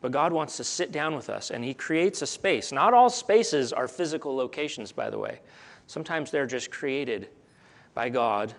But 0.00 0.12
God 0.12 0.32
wants 0.32 0.56
to 0.58 0.64
sit 0.64 0.92
down 0.92 1.16
with 1.16 1.28
us, 1.28 1.50
and 1.50 1.64
He 1.64 1.74
creates 1.74 2.22
a 2.22 2.26
space. 2.26 2.70
Not 2.70 2.94
all 2.94 3.10
spaces 3.10 3.72
are 3.72 3.88
physical 3.88 4.34
locations, 4.34 4.92
by 4.92 5.10
the 5.10 5.18
way. 5.18 5.40
Sometimes 5.86 6.30
they're 6.30 6.46
just 6.46 6.70
created 6.70 7.28
by 7.94 8.08
God 8.08 8.54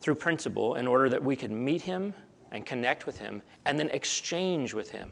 through 0.00 0.14
principle 0.14 0.76
in 0.76 0.86
order 0.86 1.08
that 1.08 1.22
we 1.22 1.34
could 1.34 1.50
meet 1.50 1.82
Him 1.82 2.14
and 2.52 2.64
connect 2.64 3.06
with 3.06 3.18
Him 3.18 3.42
and 3.64 3.78
then 3.78 3.88
exchange 3.90 4.74
with 4.74 4.90
Him. 4.90 5.10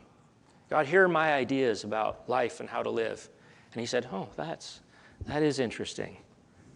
God, 0.71 0.87
here 0.87 1.05
are 1.05 1.09
my 1.09 1.35
ideas 1.35 1.83
about 1.83 2.29
life 2.29 2.61
and 2.61 2.69
how 2.69 2.83
to 2.83 2.91
live. 2.91 3.29
And 3.73 3.81
He 3.81 3.87
said, 3.87 4.09
Oh, 4.13 4.29
that's, 4.37 4.81
that 5.27 5.43
is 5.43 5.59
interesting. 5.59 6.17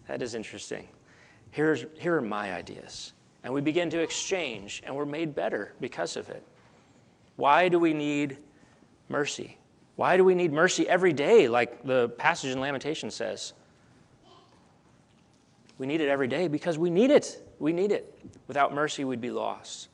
That 0.07 0.21
is 0.21 0.35
interesting. 0.35 0.87
Here's, 1.51 1.85
here 1.97 2.17
are 2.17 2.21
my 2.21 2.53
ideas. 2.53 3.13
And 3.43 3.53
we 3.53 3.61
begin 3.61 3.89
to 3.91 3.99
exchange, 3.99 4.83
and 4.85 4.95
we're 4.95 5.05
made 5.05 5.33
better 5.33 5.73
because 5.79 6.17
of 6.17 6.29
it. 6.29 6.43
Why 7.37 7.69
do 7.69 7.79
we 7.79 7.93
need 7.93 8.37
mercy? 9.07 9.57
Why 9.95 10.17
do 10.17 10.23
we 10.23 10.35
need 10.35 10.51
mercy 10.51 10.87
every 10.89 11.13
day, 11.13 11.47
like 11.47 11.85
the 11.85 12.09
passage 12.09 12.51
in 12.51 12.59
Lamentation 12.59 13.09
says? 13.09 13.53
We 15.77 15.87
need 15.87 16.01
it 16.01 16.09
every 16.09 16.27
day 16.27 16.47
because 16.47 16.77
we 16.77 16.89
need 16.89 17.11
it. 17.11 17.41
We 17.59 17.71
need 17.71 17.91
it. 17.91 18.17
Without 18.47 18.73
mercy, 18.73 19.05
we'd 19.05 19.21
be 19.21 19.31
lost. 19.31 19.89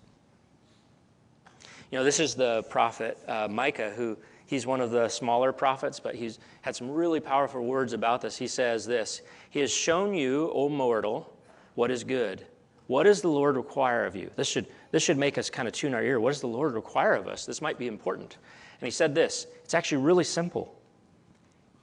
You 1.91 1.97
know, 1.97 2.04
this 2.06 2.21
is 2.21 2.36
the 2.36 2.63
prophet 2.63 3.17
uh, 3.27 3.49
Micah, 3.49 3.91
who 3.91 4.17
he's 4.45 4.65
one 4.65 4.80
of 4.80 4.91
the 4.91 5.10
smaller 5.10 5.51
prophets, 5.51 5.99
but 5.99 6.15
he's 6.15 6.39
had 6.62 6.75
some 6.75 6.89
really 6.89 7.19
powerful 7.19 7.63
words 7.63 7.91
about 7.91 8.21
this. 8.21 8.38
He 8.38 8.47
says 8.47 8.86
this 8.86 9.21
He 9.49 9.60
has 9.60 9.71
shown 9.71 10.13
you, 10.13 10.49
O 10.54 10.69
mortal, 10.69 11.38
what 11.75 11.91
is 11.91 12.04
good. 12.04 12.45
What 12.88 13.04
does 13.04 13.21
the 13.21 13.30
Lord 13.30 13.56
require 13.56 14.06
of 14.06 14.15
you? 14.15 14.32
This 14.36 14.47
should, 14.47 14.67
this 14.91 15.01
should 15.04 15.17
make 15.17 15.38
us 15.38 15.49
kind 15.49 15.67
of 15.67 15.73
tune 15.73 15.93
our 15.93 16.04
ear. 16.04 16.19
What 16.19 16.32
does 16.32 16.41
the 16.41 16.47
Lord 16.47 16.73
require 16.73 17.13
of 17.13 17.27
us? 17.27 17.45
This 17.45 17.62
might 17.62 17.77
be 17.77 17.88
important. 17.88 18.38
And 18.80 18.88
he 18.88 18.91
said 18.91 19.13
this 19.13 19.47
it's 19.63 19.73
actually 19.73 20.04
really 20.04 20.23
simple. 20.23 20.73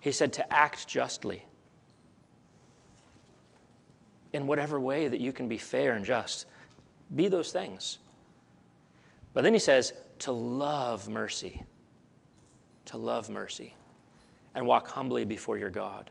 He 0.01 0.13
said 0.13 0.33
to 0.35 0.53
act 0.53 0.87
justly 0.87 1.45
in 4.33 4.47
whatever 4.47 4.79
way 4.79 5.09
that 5.09 5.21
you 5.21 5.33
can 5.33 5.49
be 5.49 5.59
fair 5.59 5.95
and 5.95 6.05
just. 6.05 6.47
Be 7.15 7.29
those 7.29 7.53
things. 7.53 7.99
But 9.39 9.43
then 9.45 9.53
he 9.53 9.61
says 9.61 9.93
to 10.19 10.33
love 10.33 11.09
mercy, 11.09 11.63
to 12.87 12.97
love 12.97 13.31
mercy, 13.31 13.73
and 14.57 14.67
walk 14.67 14.89
humbly 14.89 15.25
before 15.25 15.57
your 15.57 15.71
God. 15.71 16.11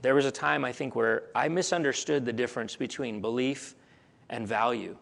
There 0.00 0.14
was 0.14 0.26
a 0.26 0.30
time, 0.30 0.64
I 0.64 0.70
think, 0.70 0.94
where 0.94 1.24
I 1.34 1.48
misunderstood 1.48 2.24
the 2.24 2.32
difference 2.32 2.76
between 2.76 3.20
belief 3.20 3.74
and 4.28 4.46
value. 4.46 4.96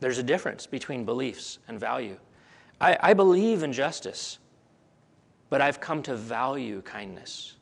There's 0.00 0.18
a 0.18 0.24
difference 0.24 0.66
between 0.66 1.04
beliefs 1.04 1.60
and 1.68 1.78
value. 1.78 2.18
I, 2.80 2.98
I 2.98 3.14
believe 3.14 3.62
in 3.62 3.72
justice, 3.72 4.40
but 5.48 5.60
I've 5.60 5.78
come 5.78 6.02
to 6.02 6.16
value 6.16 6.82
kindness. 6.82 7.54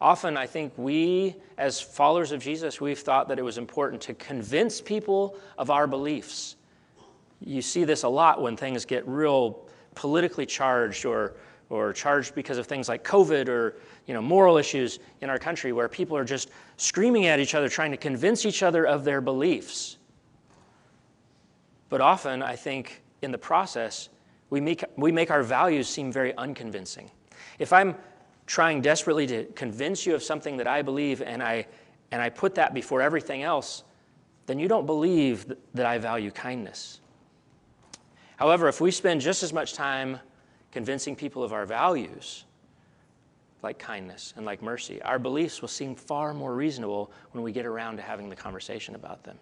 Often, 0.00 0.36
I 0.36 0.46
think 0.46 0.72
we, 0.76 1.34
as 1.56 1.80
followers 1.80 2.32
of 2.32 2.40
Jesus, 2.40 2.80
we've 2.80 2.98
thought 2.98 3.28
that 3.28 3.38
it 3.38 3.42
was 3.42 3.58
important 3.58 4.00
to 4.02 4.14
convince 4.14 4.80
people 4.80 5.36
of 5.56 5.70
our 5.70 5.86
beliefs. 5.86 6.56
You 7.40 7.62
see 7.62 7.84
this 7.84 8.04
a 8.04 8.08
lot 8.08 8.40
when 8.40 8.56
things 8.56 8.84
get 8.84 9.06
real 9.08 9.66
politically 9.94 10.46
charged 10.46 11.04
or 11.04 11.34
or 11.70 11.92
charged 11.92 12.34
because 12.34 12.58
of 12.58 12.66
things 12.66 12.88
like 12.88 13.04
COVID 13.04 13.48
or 13.48 13.76
you 14.06 14.14
know, 14.14 14.22
moral 14.22 14.56
issues 14.56 14.98
in 15.20 15.28
our 15.28 15.38
country 15.38 15.72
where 15.72 15.88
people 15.88 16.16
are 16.16 16.24
just 16.24 16.50
screaming 16.76 17.26
at 17.26 17.40
each 17.40 17.54
other, 17.54 17.68
trying 17.68 17.90
to 17.90 17.96
convince 17.96 18.46
each 18.46 18.62
other 18.62 18.86
of 18.86 19.04
their 19.04 19.20
beliefs. 19.20 19.98
But 21.90 22.00
often, 22.00 22.42
I 22.42 22.56
think, 22.56 23.02
in 23.22 23.32
the 23.32 23.38
process, 23.38 24.08
we 24.50 24.60
make, 24.60 24.82
we 24.96 25.12
make 25.12 25.30
our 25.30 25.42
values 25.42 25.88
seem 25.88 26.10
very 26.10 26.34
unconvincing. 26.36 27.10
If 27.58 27.72
I'm 27.72 27.94
trying 28.48 28.80
desperately 28.80 29.26
to 29.26 29.44
convince 29.44 30.06
you 30.06 30.14
of 30.14 30.22
something 30.22 30.56
that 30.56 30.66
I 30.66 30.80
believe 30.80 31.20
and 31.20 31.42
I, 31.42 31.66
and 32.10 32.20
I 32.20 32.30
put 32.30 32.54
that 32.54 32.72
before 32.72 33.02
everything 33.02 33.42
else, 33.42 33.84
then 34.46 34.58
you 34.58 34.66
don't 34.66 34.86
believe 34.86 35.52
that 35.74 35.84
I 35.84 35.98
value 35.98 36.30
kindness. 36.30 37.00
However, 38.36 38.66
if 38.66 38.80
we 38.80 38.90
spend 38.90 39.20
just 39.20 39.42
as 39.42 39.52
much 39.52 39.74
time 39.74 40.18
convincing 40.72 41.14
people 41.14 41.42
of 41.42 41.52
our 41.52 41.66
values, 41.66 42.46
like 43.62 43.78
kindness 43.78 44.32
and 44.36 44.46
like 44.46 44.62
mercy, 44.62 45.02
our 45.02 45.18
beliefs 45.18 45.60
will 45.60 45.68
seem 45.68 45.94
far 45.94 46.32
more 46.32 46.54
reasonable 46.54 47.12
when 47.32 47.44
we 47.44 47.52
get 47.52 47.66
around 47.66 47.96
to 47.96 48.02
having 48.02 48.30
the 48.30 48.36
conversation 48.36 48.94
about 48.94 49.22
them. 49.24 49.36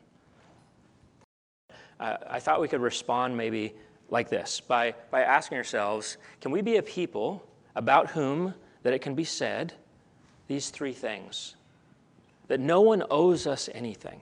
Uh, 2.01 2.17
I 2.29 2.41
thought 2.41 2.61
we 2.61 2.67
could 2.67 2.81
respond 2.81 3.37
maybe 3.37 3.73
like 4.11 4.29
this 4.29 4.61
by, 4.61 4.95
by 5.13 5.23
asking 5.23 5.59
ourselves 5.59 6.17
can 6.41 6.51
we 6.51 6.61
be 6.61 6.79
a 6.79 6.83
people 6.83 7.47
about 7.77 8.11
whom 8.11 8.53
that 8.83 8.93
it 8.93 9.01
can 9.01 9.15
be 9.15 9.25
said 9.25 9.75
these 10.49 10.71
three 10.71 10.93
things 10.93 11.57
that 12.49 12.61
no 12.61 12.81
one 12.81 13.03
owes 13.11 13.47
us 13.47 13.69
anything? 13.75 14.21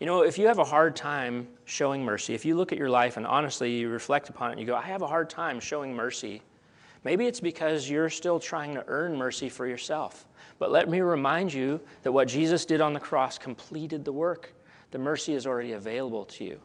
You 0.00 0.06
know, 0.06 0.22
if 0.22 0.38
you 0.38 0.46
have 0.46 0.58
a 0.58 0.64
hard 0.64 0.96
time 0.96 1.46
showing 1.66 2.02
mercy, 2.02 2.32
if 2.32 2.46
you 2.46 2.56
look 2.56 2.72
at 2.72 2.78
your 2.78 2.88
life 2.88 3.18
and 3.18 3.26
honestly 3.26 3.70
you 3.70 3.90
reflect 3.90 4.30
upon 4.30 4.48
it 4.48 4.52
and 4.52 4.60
you 4.60 4.66
go, 4.66 4.74
I 4.74 4.82
have 4.82 5.02
a 5.02 5.06
hard 5.06 5.28
time 5.28 5.60
showing 5.60 5.94
mercy, 5.94 6.40
maybe 7.04 7.26
it's 7.26 7.40
because 7.40 7.88
you're 7.88 8.08
still 8.08 8.40
trying 8.40 8.74
to 8.74 8.84
earn 8.88 9.14
mercy 9.14 9.50
for 9.50 9.66
yourself. 9.66 10.26
But 10.58 10.70
let 10.70 10.88
me 10.88 11.00
remind 11.00 11.52
you 11.52 11.80
that 12.02 12.12
what 12.12 12.28
Jesus 12.28 12.64
did 12.64 12.80
on 12.80 12.94
the 12.94 13.00
cross 13.00 13.36
completed 13.36 14.04
the 14.04 14.12
work. 14.12 14.54
The 14.90 14.98
mercy 14.98 15.34
is 15.34 15.46
already 15.46 15.72
available 15.72 16.24
to 16.24 16.44
you. 16.44 16.60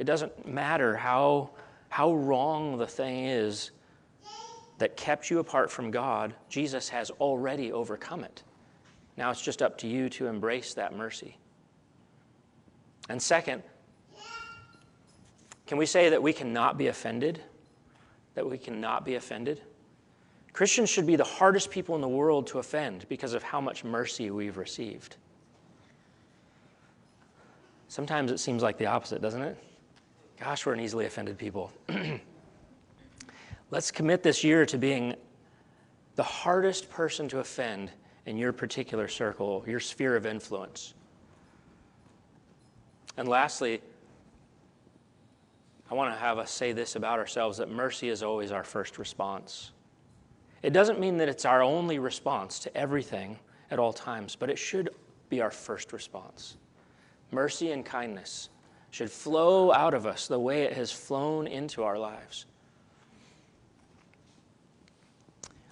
It 0.00 0.04
doesn't 0.04 0.46
matter 0.46 0.96
how, 0.96 1.50
how 1.88 2.12
wrong 2.14 2.76
the 2.76 2.86
thing 2.88 3.26
is 3.26 3.70
that 4.78 4.96
kept 4.96 5.30
you 5.30 5.38
apart 5.38 5.70
from 5.70 5.90
God, 5.90 6.34
Jesus 6.48 6.88
has 6.90 7.10
already 7.12 7.72
overcome 7.72 8.24
it. 8.24 8.42
Now 9.16 9.30
it's 9.30 9.40
just 9.40 9.62
up 9.62 9.78
to 9.78 9.86
you 9.86 10.08
to 10.10 10.26
embrace 10.26 10.74
that 10.74 10.94
mercy. 10.94 11.38
And 13.08 13.20
second, 13.20 13.62
can 15.66 15.78
we 15.78 15.86
say 15.86 16.10
that 16.10 16.22
we 16.22 16.32
cannot 16.32 16.76
be 16.76 16.88
offended? 16.88 17.42
That 18.34 18.48
we 18.48 18.58
cannot 18.58 19.04
be 19.04 19.14
offended? 19.14 19.62
Christians 20.52 20.88
should 20.88 21.06
be 21.06 21.16
the 21.16 21.24
hardest 21.24 21.70
people 21.70 21.94
in 21.94 22.00
the 22.00 22.08
world 22.08 22.46
to 22.48 22.58
offend 22.58 23.06
because 23.08 23.34
of 23.34 23.42
how 23.42 23.60
much 23.60 23.84
mercy 23.84 24.30
we've 24.30 24.56
received. 24.56 25.16
Sometimes 27.88 28.30
it 28.30 28.38
seems 28.38 28.62
like 28.62 28.78
the 28.78 28.86
opposite, 28.86 29.22
doesn't 29.22 29.42
it? 29.42 29.56
Gosh, 30.38 30.66
we're 30.66 30.74
an 30.74 30.80
easily 30.80 31.06
offended 31.06 31.38
people. 31.38 31.72
Let's 33.70 33.90
commit 33.90 34.22
this 34.22 34.44
year 34.44 34.64
to 34.66 34.78
being 34.78 35.14
the 36.14 36.22
hardest 36.22 36.88
person 36.88 37.28
to 37.28 37.40
offend 37.40 37.90
in 38.24 38.36
your 38.36 38.52
particular 38.52 39.08
circle, 39.08 39.64
your 39.66 39.80
sphere 39.80 40.14
of 40.14 40.24
influence. 40.24 40.94
And 43.16 43.28
lastly, 43.28 43.80
I 45.90 45.94
want 45.94 46.14
to 46.14 46.18
have 46.18 46.38
us 46.38 46.50
say 46.50 46.72
this 46.72 46.96
about 46.96 47.18
ourselves 47.18 47.58
that 47.58 47.70
mercy 47.70 48.08
is 48.08 48.22
always 48.22 48.52
our 48.52 48.64
first 48.64 48.98
response. 48.98 49.72
It 50.62 50.72
doesn't 50.72 51.00
mean 51.00 51.16
that 51.18 51.28
it's 51.28 51.44
our 51.44 51.62
only 51.62 51.98
response 51.98 52.58
to 52.60 52.76
everything 52.76 53.38
at 53.70 53.78
all 53.78 53.92
times, 53.92 54.36
but 54.36 54.48
it 54.48 54.58
should 54.58 54.90
be 55.28 55.40
our 55.40 55.50
first 55.50 55.92
response. 55.92 56.56
Mercy 57.32 57.72
and 57.72 57.84
kindness 57.84 58.48
should 58.90 59.10
flow 59.10 59.72
out 59.72 59.94
of 59.94 60.06
us 60.06 60.28
the 60.28 60.38
way 60.38 60.62
it 60.62 60.72
has 60.72 60.92
flown 60.92 61.46
into 61.46 61.82
our 61.82 61.98
lives. 61.98 62.46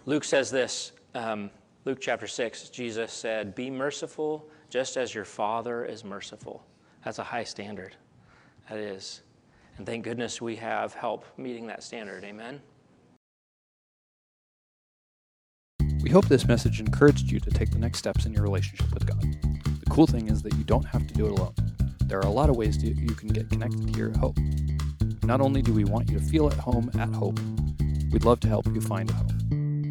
Luke 0.06 0.24
says 0.24 0.50
this 0.50 0.92
um, 1.14 1.50
Luke 1.84 1.98
chapter 2.00 2.26
6, 2.26 2.70
Jesus 2.70 3.12
said, 3.12 3.54
Be 3.54 3.70
merciful 3.70 4.48
just 4.70 4.96
as 4.96 5.14
your 5.14 5.24
Father 5.24 5.84
is 5.84 6.04
merciful. 6.04 6.64
That's 7.04 7.18
a 7.18 7.24
high 7.24 7.44
standard. 7.44 7.94
That 8.68 8.78
is. 8.78 9.20
And 9.76 9.86
thank 9.86 10.04
goodness 10.04 10.40
we 10.40 10.56
have 10.56 10.94
help 10.94 11.24
meeting 11.36 11.66
that 11.66 11.82
standard. 11.82 12.24
Amen. 12.24 12.60
We 16.02 16.10
hope 16.10 16.26
this 16.26 16.46
message 16.46 16.80
encouraged 16.80 17.30
you 17.30 17.40
to 17.40 17.50
take 17.50 17.70
the 17.70 17.78
next 17.78 17.98
steps 17.98 18.26
in 18.26 18.32
your 18.32 18.42
relationship 18.42 18.92
with 18.92 19.06
God. 19.06 19.20
The 19.20 19.90
cool 19.90 20.06
thing 20.06 20.28
is 20.28 20.42
that 20.42 20.54
you 20.54 20.64
don't 20.64 20.84
have 20.84 21.06
to 21.06 21.14
do 21.14 21.26
it 21.26 21.32
alone. 21.32 21.54
There 22.04 22.18
are 22.18 22.26
a 22.26 22.30
lot 22.30 22.50
of 22.50 22.56
ways 22.56 22.76
to, 22.78 22.86
you 22.86 23.14
can 23.14 23.28
get 23.28 23.48
connected 23.48 23.94
here 23.94 24.08
at 24.08 24.16
Hope. 24.16 24.38
Not 25.22 25.40
only 25.40 25.62
do 25.62 25.72
we 25.72 25.84
want 25.84 26.10
you 26.10 26.18
to 26.18 26.24
feel 26.24 26.46
at 26.46 26.54
home 26.54 26.90
at 26.98 27.08
Hope, 27.14 27.38
we'd 28.12 28.24
love 28.24 28.40
to 28.40 28.48
help 28.48 28.66
you 28.66 28.80
find 28.80 29.10
a 29.10 29.14
home. 29.14 29.33